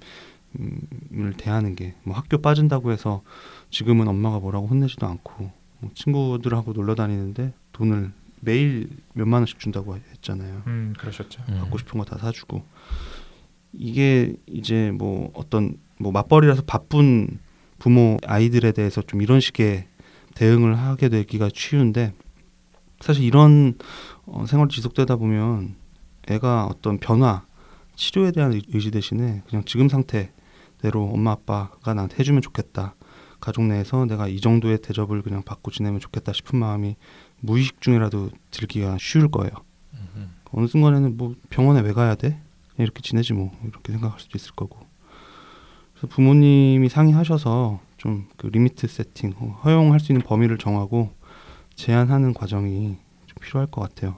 대하는 1.36 1.74
게 1.74 1.94
뭐 2.04 2.16
학교 2.16 2.38
빠진다고 2.38 2.92
해서 2.92 3.22
지금은 3.70 4.08
엄마가 4.08 4.38
뭐라고 4.40 4.66
혼내지도 4.68 5.06
않고 5.06 5.50
뭐 5.80 5.90
친구들하고 5.94 6.72
놀러 6.72 6.94
다니는데 6.94 7.52
돈을 7.72 8.12
매일 8.40 8.88
몇만 9.14 9.40
원씩 9.40 9.58
준다고 9.58 9.96
했잖아요. 9.96 10.62
음, 10.66 10.94
그러셨죠. 10.98 11.42
음. 11.48 11.58
갖고 11.60 11.78
싶은 11.78 11.98
거 11.98 12.04
다 12.04 12.16
사주고 12.18 12.62
이게 13.72 14.34
이제 14.46 14.90
뭐 14.92 15.30
어떤 15.34 15.76
뭐 15.98 16.12
맞벌이라서 16.12 16.62
바쁜 16.66 17.38
부모 17.78 18.16
아이들에 18.26 18.72
대해서 18.72 19.02
좀 19.02 19.20
이런 19.20 19.40
식의 19.40 19.86
대응을 20.36 20.78
하게 20.78 21.08
되기가 21.08 21.48
쉬운데 21.54 22.14
사실 23.00 23.24
이런 23.24 23.74
어, 24.26 24.44
생활이 24.46 24.70
지속되다 24.70 25.16
보면 25.16 25.74
애가 26.28 26.66
어떤 26.66 26.98
변화 26.98 27.44
치료에 27.94 28.30
대한 28.32 28.52
의- 28.52 28.62
의지 28.72 28.90
대신에 28.90 29.42
그냥 29.48 29.64
지금 29.64 29.88
상태대로 29.88 31.10
엄마 31.12 31.32
아빠가 31.32 31.94
나한테 31.94 32.16
해주면 32.18 32.42
좋겠다 32.42 32.94
가족 33.40 33.64
내에서 33.64 34.04
내가 34.06 34.28
이 34.28 34.40
정도의 34.40 34.78
대접을 34.82 35.22
그냥 35.22 35.42
받고 35.42 35.70
지내면 35.70 36.00
좋겠다 36.00 36.32
싶은 36.32 36.58
마음이 36.58 36.96
무의식 37.40 37.80
중이라도 37.80 38.30
들기가 38.50 38.96
쉬울 38.98 39.28
거예요. 39.28 39.52
음, 39.94 40.34
어느 40.52 40.66
순간에는 40.66 41.16
뭐 41.18 41.34
병원에 41.50 41.80
왜 41.80 41.92
가야 41.92 42.14
돼? 42.14 42.40
이렇게 42.78 43.02
지내지 43.02 43.34
뭐 43.34 43.52
이렇게 43.62 43.92
생각할 43.92 44.18
수도 44.18 44.36
있을 44.36 44.52
거고. 44.52 44.80
그래서 45.92 46.06
부모님이 46.08 46.88
상의하셔서 46.88 47.78
좀 48.06 48.26
그 48.36 48.46
limit 48.46 48.86
setting, 48.86 49.34
어, 49.38 49.60
허용할 49.64 49.98
수 49.98 50.12
있는 50.12 50.24
범위를 50.24 50.58
정하고 50.58 51.10
제한하는 51.74 52.32
과정이 52.34 52.96
좀 53.26 53.36
필요할 53.40 53.66
것 53.66 53.80
같아요. 53.82 54.16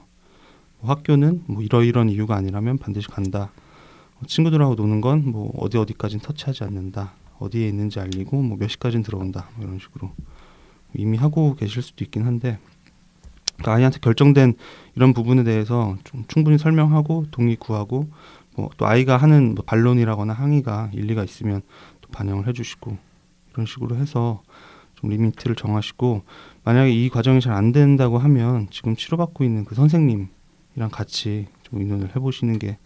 뭐 0.80 0.90
학교는 0.90 1.44
뭐 1.46 1.62
이러이런 1.62 2.10
이유가 2.10 2.36
아니라면 2.36 2.78
반드시 2.78 3.08
간다. 3.08 3.50
뭐 4.18 4.26
친구들하고 4.26 4.74
노는 4.74 5.00
건 5.00 5.22
뭐 5.32 5.52
어디 5.58 5.78
어디까지는 5.78 6.20
터치하지 6.22 6.64
않는다. 6.64 7.14
어디에 7.38 7.66
있는지 7.68 7.98
알리고 8.00 8.42
뭐 8.42 8.58
몇 8.58 8.68
시까지는 8.68 9.02
들어온다. 9.02 9.48
뭐 9.56 9.66
이런 9.66 9.78
식으로 9.78 10.12
이미 10.94 11.16
하고 11.16 11.54
계실 11.56 11.82
수도 11.82 12.04
있긴 12.04 12.26
한데 12.26 12.58
그 13.64 13.70
아이한테 13.70 13.98
결정된 14.00 14.54
이런 14.96 15.14
부분에 15.14 15.42
대해서 15.44 15.96
좀 16.04 16.24
충분히 16.28 16.58
설명하고 16.58 17.26
동의 17.30 17.56
구하고 17.56 18.08
뭐 18.56 18.68
또 18.76 18.86
아이가 18.86 19.16
하는 19.16 19.54
뭐 19.54 19.64
반론이라거나 19.64 20.32
항의가 20.34 20.90
일리가 20.92 21.24
있으면 21.24 21.62
또 22.00 22.08
반영을 22.10 22.46
해주시고 22.48 23.07
이런 23.58 23.66
식으로 23.66 23.96
해서 23.96 24.40
좀 24.94 25.10
limit를 25.10 25.56
정하시고 25.56 26.22
만약에 26.62 26.92
이 26.92 27.08
과정이 27.08 27.40
잘 27.40 27.52
안 27.52 27.72
된다고 27.72 28.18
하면 28.18 28.68
지금 28.70 28.94
치료받고 28.94 29.42
있는 29.42 29.64
그 29.64 29.74
선생님이랑 29.74 30.90
같이 30.92 31.48
좀 31.64 31.80
의논을 31.80 32.14
해보시는 32.14 32.60
게 32.60 32.78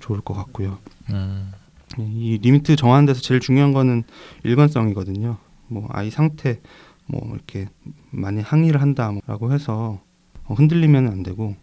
좋을 0.00 0.20
것 0.20 0.34
같고요. 0.34 0.78
음, 1.10 1.52
이 1.98 2.38
limit 2.42 2.74
정하는 2.74 3.06
데서 3.06 3.20
제일 3.20 3.38
중요한 3.38 3.72
거는 3.72 4.02
일관성이거든요. 4.42 5.36
뭐 5.68 5.86
아이 5.90 6.10
상태 6.10 6.60
뭐 7.06 7.20
이렇게 7.32 7.68
많이 8.10 8.40
항의를 8.40 8.82
한다라고 8.82 9.52
해서 9.52 10.00
어, 10.44 10.54
흔들리면 10.54 11.06
안 11.06 11.22
되고 11.22 11.54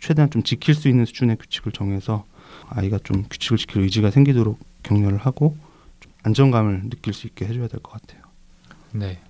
최대한 0.00 0.30
좀 0.30 0.42
지킬 0.42 0.74
수 0.74 0.88
있는 0.88 1.06
수준의 1.06 1.38
규칙을 1.38 1.72
정해서 1.72 2.26
아이가 2.68 2.98
좀 3.02 3.24
규칙을 3.30 3.56
지킬 3.56 3.80
의지가 3.82 4.10
생기도록 4.10 4.58
격려를 4.82 5.16
하고 5.16 5.56
좀 5.56 5.63
안정감을 6.24 6.88
느낄 6.90 7.12
수 7.12 7.26
있게 7.26 7.46
해줘야 7.46 7.68
될 7.68 7.80
것 7.80 7.92
같아요. 7.92 8.22
네. 8.92 9.20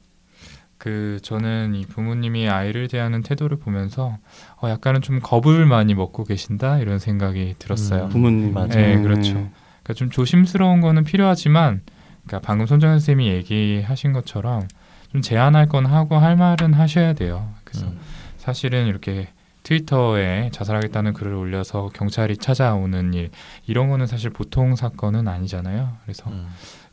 그 0.78 1.18
저는 1.22 1.74
이 1.74 1.86
부모님이 1.86 2.48
아이를 2.48 2.88
대하는 2.88 3.22
태도를 3.22 3.58
보면서 3.58 4.18
어, 4.60 4.68
약간은 4.68 5.00
좀 5.00 5.20
겁을 5.20 5.64
많이 5.66 5.94
먹고 5.94 6.24
계신다 6.24 6.78
이런 6.78 6.98
생각이 6.98 7.54
들었어요. 7.58 8.04
음. 8.04 8.08
부모님 8.10 8.52
맞아요. 8.52 8.68
네, 8.68 9.00
그렇죠. 9.00 9.32
그러니까 9.32 9.94
좀 9.94 10.10
조심스러운 10.10 10.80
거는 10.80 11.04
필요하지만, 11.04 11.82
그러니까 12.26 12.46
방금 12.46 12.66
손정현 12.66 13.00
쌤이 13.00 13.26
얘기하신 13.28 14.12
것처럼 14.12 14.66
좀 15.12 15.20
제한할 15.22 15.66
건 15.68 15.86
하고 15.86 16.16
할 16.16 16.36
말은 16.36 16.74
하셔야 16.74 17.12
돼요. 17.14 17.50
그래서 17.64 17.86
음. 17.86 17.98
사실은 18.36 18.86
이렇게 18.86 19.28
트위터에 19.62 20.50
자살하겠다는 20.52 21.14
글을 21.14 21.32
올려서 21.34 21.90
경찰이 21.94 22.36
찾아오는 22.36 23.14
일 23.14 23.30
이런 23.66 23.88
거는 23.88 24.06
사실 24.06 24.28
보통 24.28 24.76
사건은 24.76 25.28
아니잖아요. 25.28 25.96
그래서 26.02 26.28
음. 26.30 26.46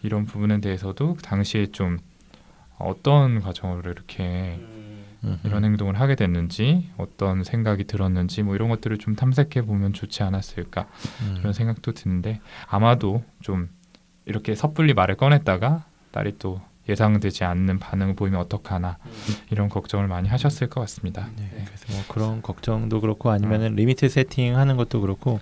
이런 0.04 0.26
부분에 0.26 0.62
대해서도 0.62 1.18
당시에 1.24 1.68
좀 1.68 2.00
어떤 2.78 3.42
과정으로 3.42 3.92
이렇게 3.92 4.60
음. 5.24 5.40
이런 5.44 5.64
행동을 5.64 6.00
하게 6.00 6.16
됐는지 6.16 6.90
어떤 6.98 7.44
생각이 7.44 7.86
들었는지 7.86 8.42
뭐 8.42 8.56
이런 8.56 8.70
것들을 8.70 8.98
좀 8.98 9.16
탐색해 9.16 9.64
보면 9.64 9.94
좋지 9.94 10.24
않았을까 10.24 10.88
음. 11.22 11.36
그런 11.38 11.54
생각도 11.54 11.92
드는데 11.94 12.42
아마도 12.68 13.24
좀 13.42 13.70
이렇게 14.26 14.56
섣불리 14.56 14.94
말을 14.94 15.16
꺼냈다가 15.18 15.86
딸이 16.12 16.38
또 16.40 16.62
예상되지 16.90 17.44
않는 17.44 17.80
반응을 17.80 18.16
보이면 18.16 18.40
어떡하나 18.42 18.98
이런 19.52 19.70
걱정을 19.70 20.08
많이 20.08 20.28
하셨을 20.28 20.68
것 20.68 20.82
같습니다. 20.82 21.30
네, 21.38 21.50
네. 21.56 21.64
그래서 21.66 21.86
뭐 21.94 22.04
그런 22.08 22.42
걱정도 22.42 23.00
그렇고 23.02 23.30
아니면은 23.30 23.76
limit 23.76 24.10
setting하는 24.10 24.78
것도 24.78 25.02
그렇고 25.02 25.40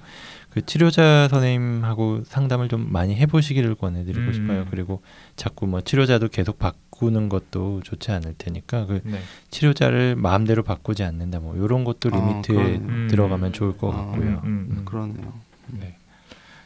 그 0.50 0.66
치료자 0.66 1.28
선생님하고 1.30 2.24
상담을 2.26 2.70
좀 2.70 2.91
많이 2.91 3.16
해보시기를 3.16 3.76
권해드리고 3.76 4.20
음. 4.22 4.34
싶어요. 4.34 4.66
그리고 4.72 5.02
자꾸 5.36 5.68
뭐 5.68 5.82
치료자도 5.82 6.30
계속 6.30 6.58
바꾸는 6.58 7.30
것도 7.30 7.82
좋지 7.84 8.12
않을 8.12 8.34
테니까 8.38 8.86
그 8.88 9.02
네. 9.04 9.20
치료자를 9.52 10.16
마음대로 10.16 10.64
바꾸지 10.64 11.04
않는다 11.04 11.39
뭐 11.39 11.56
이런 11.56 11.84
것도 11.84 12.10
아, 12.12 12.16
limit에 12.16 12.55
그러네요. 12.56 12.80
음. 12.80 13.08
들어가면 13.10 13.54
좋을 13.54 13.78
것 13.78 13.93
아, 13.93 13.97
같고요. 13.97 14.28
음, 14.28 14.39
음, 14.43 14.68
음. 14.72 14.86
그러네요. 14.86 15.34
네. 15.68 15.95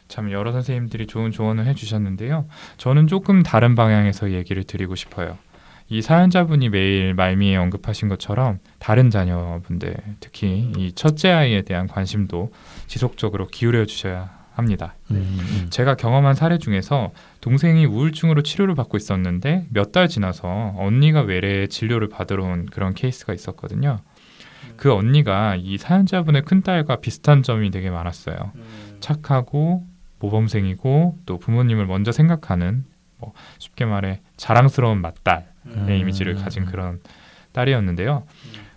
참 0.08 0.30
여러 0.30 0.52
선생님들이 0.52 1.06
좋은 1.06 1.30
조언을 1.30 1.66
해주셨는데요. 1.66 2.46
저는 2.78 3.06
조금 3.06 3.42
다른 3.42 3.74
방향에서 3.74 4.32
얘기를 4.32 4.64
드리고 4.64 4.94
싶어요. 4.94 5.38
이 5.88 6.00
사연자분이 6.02 6.70
매일 6.70 7.14
말미에 7.14 7.56
언급하신 7.56 8.08
것처럼 8.08 8.58
다른 8.78 9.10
자녀분들, 9.10 9.96
특히 10.20 10.72
이 10.76 10.92
첫째 10.92 11.30
아이에 11.30 11.62
대한 11.62 11.86
관심도 11.86 12.52
지속적으로 12.86 13.46
기울여 13.48 13.84
주셔야 13.84 14.30
합니다. 14.54 14.94
음, 15.10 15.16
음. 15.40 15.66
제가 15.70 15.96
경험한 15.96 16.34
사례 16.34 16.58
중에서 16.58 17.12
동생이 17.40 17.84
우울증으로 17.86 18.42
치료를 18.42 18.74
받고 18.74 18.96
있었는데 18.96 19.66
몇 19.70 19.92
달 19.92 20.08
지나서 20.08 20.74
언니가 20.76 21.20
외래에 21.20 21.66
진료를 21.66 22.08
받으러 22.08 22.44
온 22.44 22.66
그런 22.66 22.94
케이스가 22.94 23.34
있었거든요. 23.34 23.98
그 24.76 24.92
언니가 24.92 25.56
이 25.56 25.76
사연자분의 25.76 26.42
큰딸과 26.42 26.96
비슷한 26.96 27.42
점이 27.42 27.70
되게 27.70 27.90
많았어요. 27.90 28.52
착하고 29.00 29.84
모범생이고 30.20 31.18
또 31.26 31.38
부모님을 31.38 31.86
먼저 31.86 32.10
생각하는 32.12 32.84
뭐 33.18 33.32
쉽게 33.58 33.84
말해 33.84 34.20
자랑스러운 34.36 35.00
맏딸 35.00 35.46
의 35.66 35.74
음. 35.76 35.90
이미지를 35.90 36.34
가진 36.34 36.64
그런 36.64 37.00
딸이었는데요. 37.52 38.24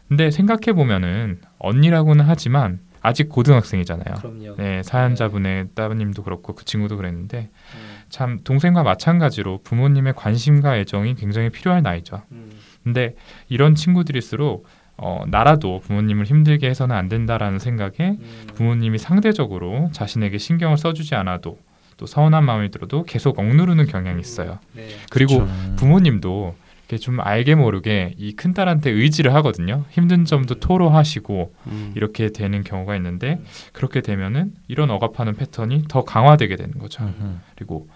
근데 0.08 0.32
생각해 0.32 0.74
보면은 0.74 1.42
언니라고는 1.60 2.24
하지만 2.26 2.80
아직 3.02 3.30
고등학생이잖아요. 3.30 4.16
그럼요. 4.16 4.56
네, 4.58 4.84
사연자분의 4.84 5.70
따님도 5.76 6.24
그렇고 6.24 6.56
그 6.56 6.66
친구도 6.66 6.98
그랬는데 6.98 7.50
음, 7.76 7.98
참 8.10 8.40
동생과 8.44 8.84
마찬가지로 8.84 9.62
부모님의 9.64 10.14
관심과 10.14 10.78
애정이 10.78 11.16
굉장히 11.16 11.50
필요할 11.50 11.84
나이죠. 11.84 12.24
음, 12.32 12.52
근데 12.84 13.16
이런 13.50 13.76
친구들일수록 13.76 14.66
어, 14.98 15.24
나라도 15.28 15.80
부모님을 15.82 16.26
힘들게 16.26 16.68
해서는 16.68 16.96
안 16.96 17.08
된다라는 17.08 17.60
생각에 17.60 17.92
음, 18.00 18.48
부모님이 18.56 18.98
상대적으로 18.98 19.90
자신에게 19.94 20.38
신경을 20.38 20.78
써주지 20.78 21.16
않아도 21.16 21.60
또 21.98 22.06
서운한 22.06 22.46
마음이 22.46 22.72
들어도 22.72 23.04
계속 23.04 23.40
억누르는 23.40 23.88
경향이 23.88 24.20
있어요. 24.20 24.60
네. 24.74 24.88
그리고 25.10 25.36
그렇죠. 25.36 25.76
부모님도 25.78 26.56
이렇게 26.88 26.98
좀 26.98 27.20
알게 27.20 27.56
모르게 27.56 28.14
이 28.18 28.34
큰딸한테 28.34 28.90
의지를 28.90 29.34
하거든요. 29.36 29.84
힘든 29.90 30.24
점도 30.24 30.56
토로하시고 30.56 31.54
음. 31.68 31.94
이렇게 31.96 32.30
되는 32.30 32.64
경우가 32.64 32.96
있는데 32.96 33.42
그렇게 33.74 34.02
되면은 34.02 34.54
이런 34.68 34.90
억압하는 34.90 35.36
패턴이 35.36 35.84
더 35.90 36.04
강화되게 36.04 36.56
되는 36.56 36.78
거죠. 36.80 37.04
음흠. 37.04 37.36
그리고 37.56 37.90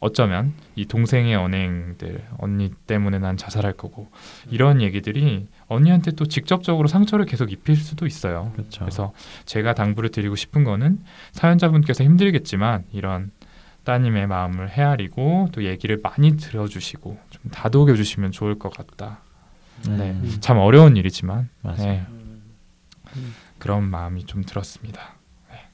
어쩌면 0.00 0.54
이 0.76 0.86
동생의 0.86 1.34
언행들 1.34 2.24
언니 2.38 2.70
때문에 2.86 3.18
난 3.18 3.36
자살할 3.36 3.72
거고 3.72 4.08
이런 4.48 4.80
얘기들이 4.80 5.48
언니한테 5.66 6.12
또 6.12 6.24
직접적으로 6.24 6.88
상처를 6.88 7.26
계속 7.26 7.52
입힐 7.52 7.76
수도 7.76 8.06
있어요. 8.06 8.52
그렇죠. 8.54 8.80
그래서 8.80 9.12
제가 9.44 9.74
당부를 9.74 10.10
드리고 10.10 10.36
싶은 10.36 10.64
거는 10.64 11.00
사연자분께서 11.32 12.04
힘들겠지만 12.04 12.84
이런 12.92 13.30
따님의 13.88 14.26
마음을 14.26 14.68
헤아리고 14.68 15.48
또 15.50 15.64
얘기를 15.64 15.98
많이 16.02 16.36
들어주시고 16.36 17.18
좀 17.30 17.50
다독여 17.50 17.94
주시면 17.94 18.32
좋을 18.32 18.58
것 18.58 18.70
같다. 18.70 19.20
네, 19.88 20.10
음, 20.10 20.36
참 20.40 20.58
어려운 20.58 20.98
일이지만 20.98 21.48
맞아요. 21.62 21.78
네, 21.78 22.06
음, 22.10 23.34
그런 23.58 23.84
마음이 23.84 24.26
좀 24.26 24.44
들었습니다. 24.44 25.14
네. 25.50 25.68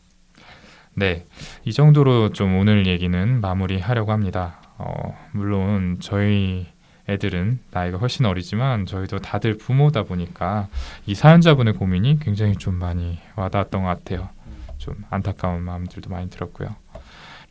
네, 0.95 1.27
이 1.65 1.73
정도로 1.73 2.31
좀 2.31 2.57
오늘 2.57 2.87
얘기는 2.87 3.41
마무리하려고 3.41 4.13
합니다. 4.13 4.61
어, 4.79 5.19
물론 5.33 5.97
저희 5.99 6.69
애들은 7.09 7.59
나이가 7.73 7.99
훨씬 7.99 8.27
어리지만 8.27 8.87
저희도 8.87 9.19
다들 9.19 9.59
부모다 9.59 10.05
보니까 10.05 10.69
이 11.05 11.17
사연자분의 11.17 11.75
고민이 11.75 12.21
굉장히 12.21 12.55
좀 12.55 12.77
많이 12.77 13.19
와닿았던 13.35 13.83
것 13.83 13.89
같아요. 13.89 14.29
좀 14.79 15.03
안타까운 15.11 15.63
마음들도 15.63 16.11
많이 16.11 16.31
들었고요. 16.31 16.77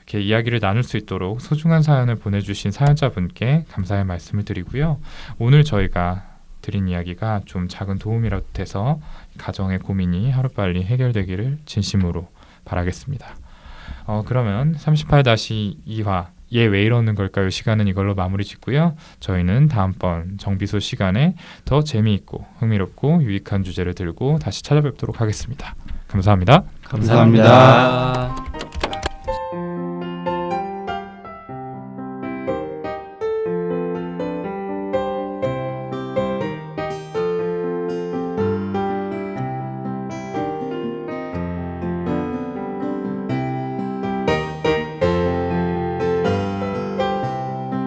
이렇게 0.06 0.22
이야기를 0.22 0.60
나눌 0.60 0.84
수 0.84 0.97
있도록 0.97 1.41
소중한 1.41 1.82
사연을 1.82 2.16
보내주신 2.16 2.72
사연자분께 2.72 3.66
감사의 3.70 4.06
말씀을 4.06 4.45
드리고요. 4.45 4.99
오늘 5.39 5.64
저희가 5.64 6.24
드린 6.62 6.88
이야기가 6.88 7.41
좀 7.45 7.68
작은 7.68 7.99
도움이라도 7.99 8.45
돼서 8.54 8.99
가정의 9.38 9.80
고민이 9.80 10.32
하루빨리 10.32 10.84
해결되기를 10.84 11.60
진심으로 11.66 12.28
바라겠습니다. 12.66 13.36
어, 14.06 14.24
그러면 14.26 14.76
38-2화 14.76 16.28
얘왜 16.54 16.84
이러는 16.84 17.16
걸까요? 17.16 17.49
시간은 17.49 17.88
이걸로 17.88 18.14
마무리 18.14 18.43
짓고요. 18.43 18.95
저희는 19.20 19.70
다음번 19.70 20.38
정비소 20.38 20.80
시간에 20.80 21.36
더 21.66 21.84
재미있고 21.84 22.45
흥미롭고 22.60 23.24
유익한 23.24 23.64
주제를 23.64 23.95
들고 23.95 24.39
다시 24.39 24.62
찾아뵙도록 24.62 25.20
하겠습니다. 25.20 25.76
감사합니다. 26.08 26.64
감사합니다. 26.84 27.43
감사합니다. 27.49 28.72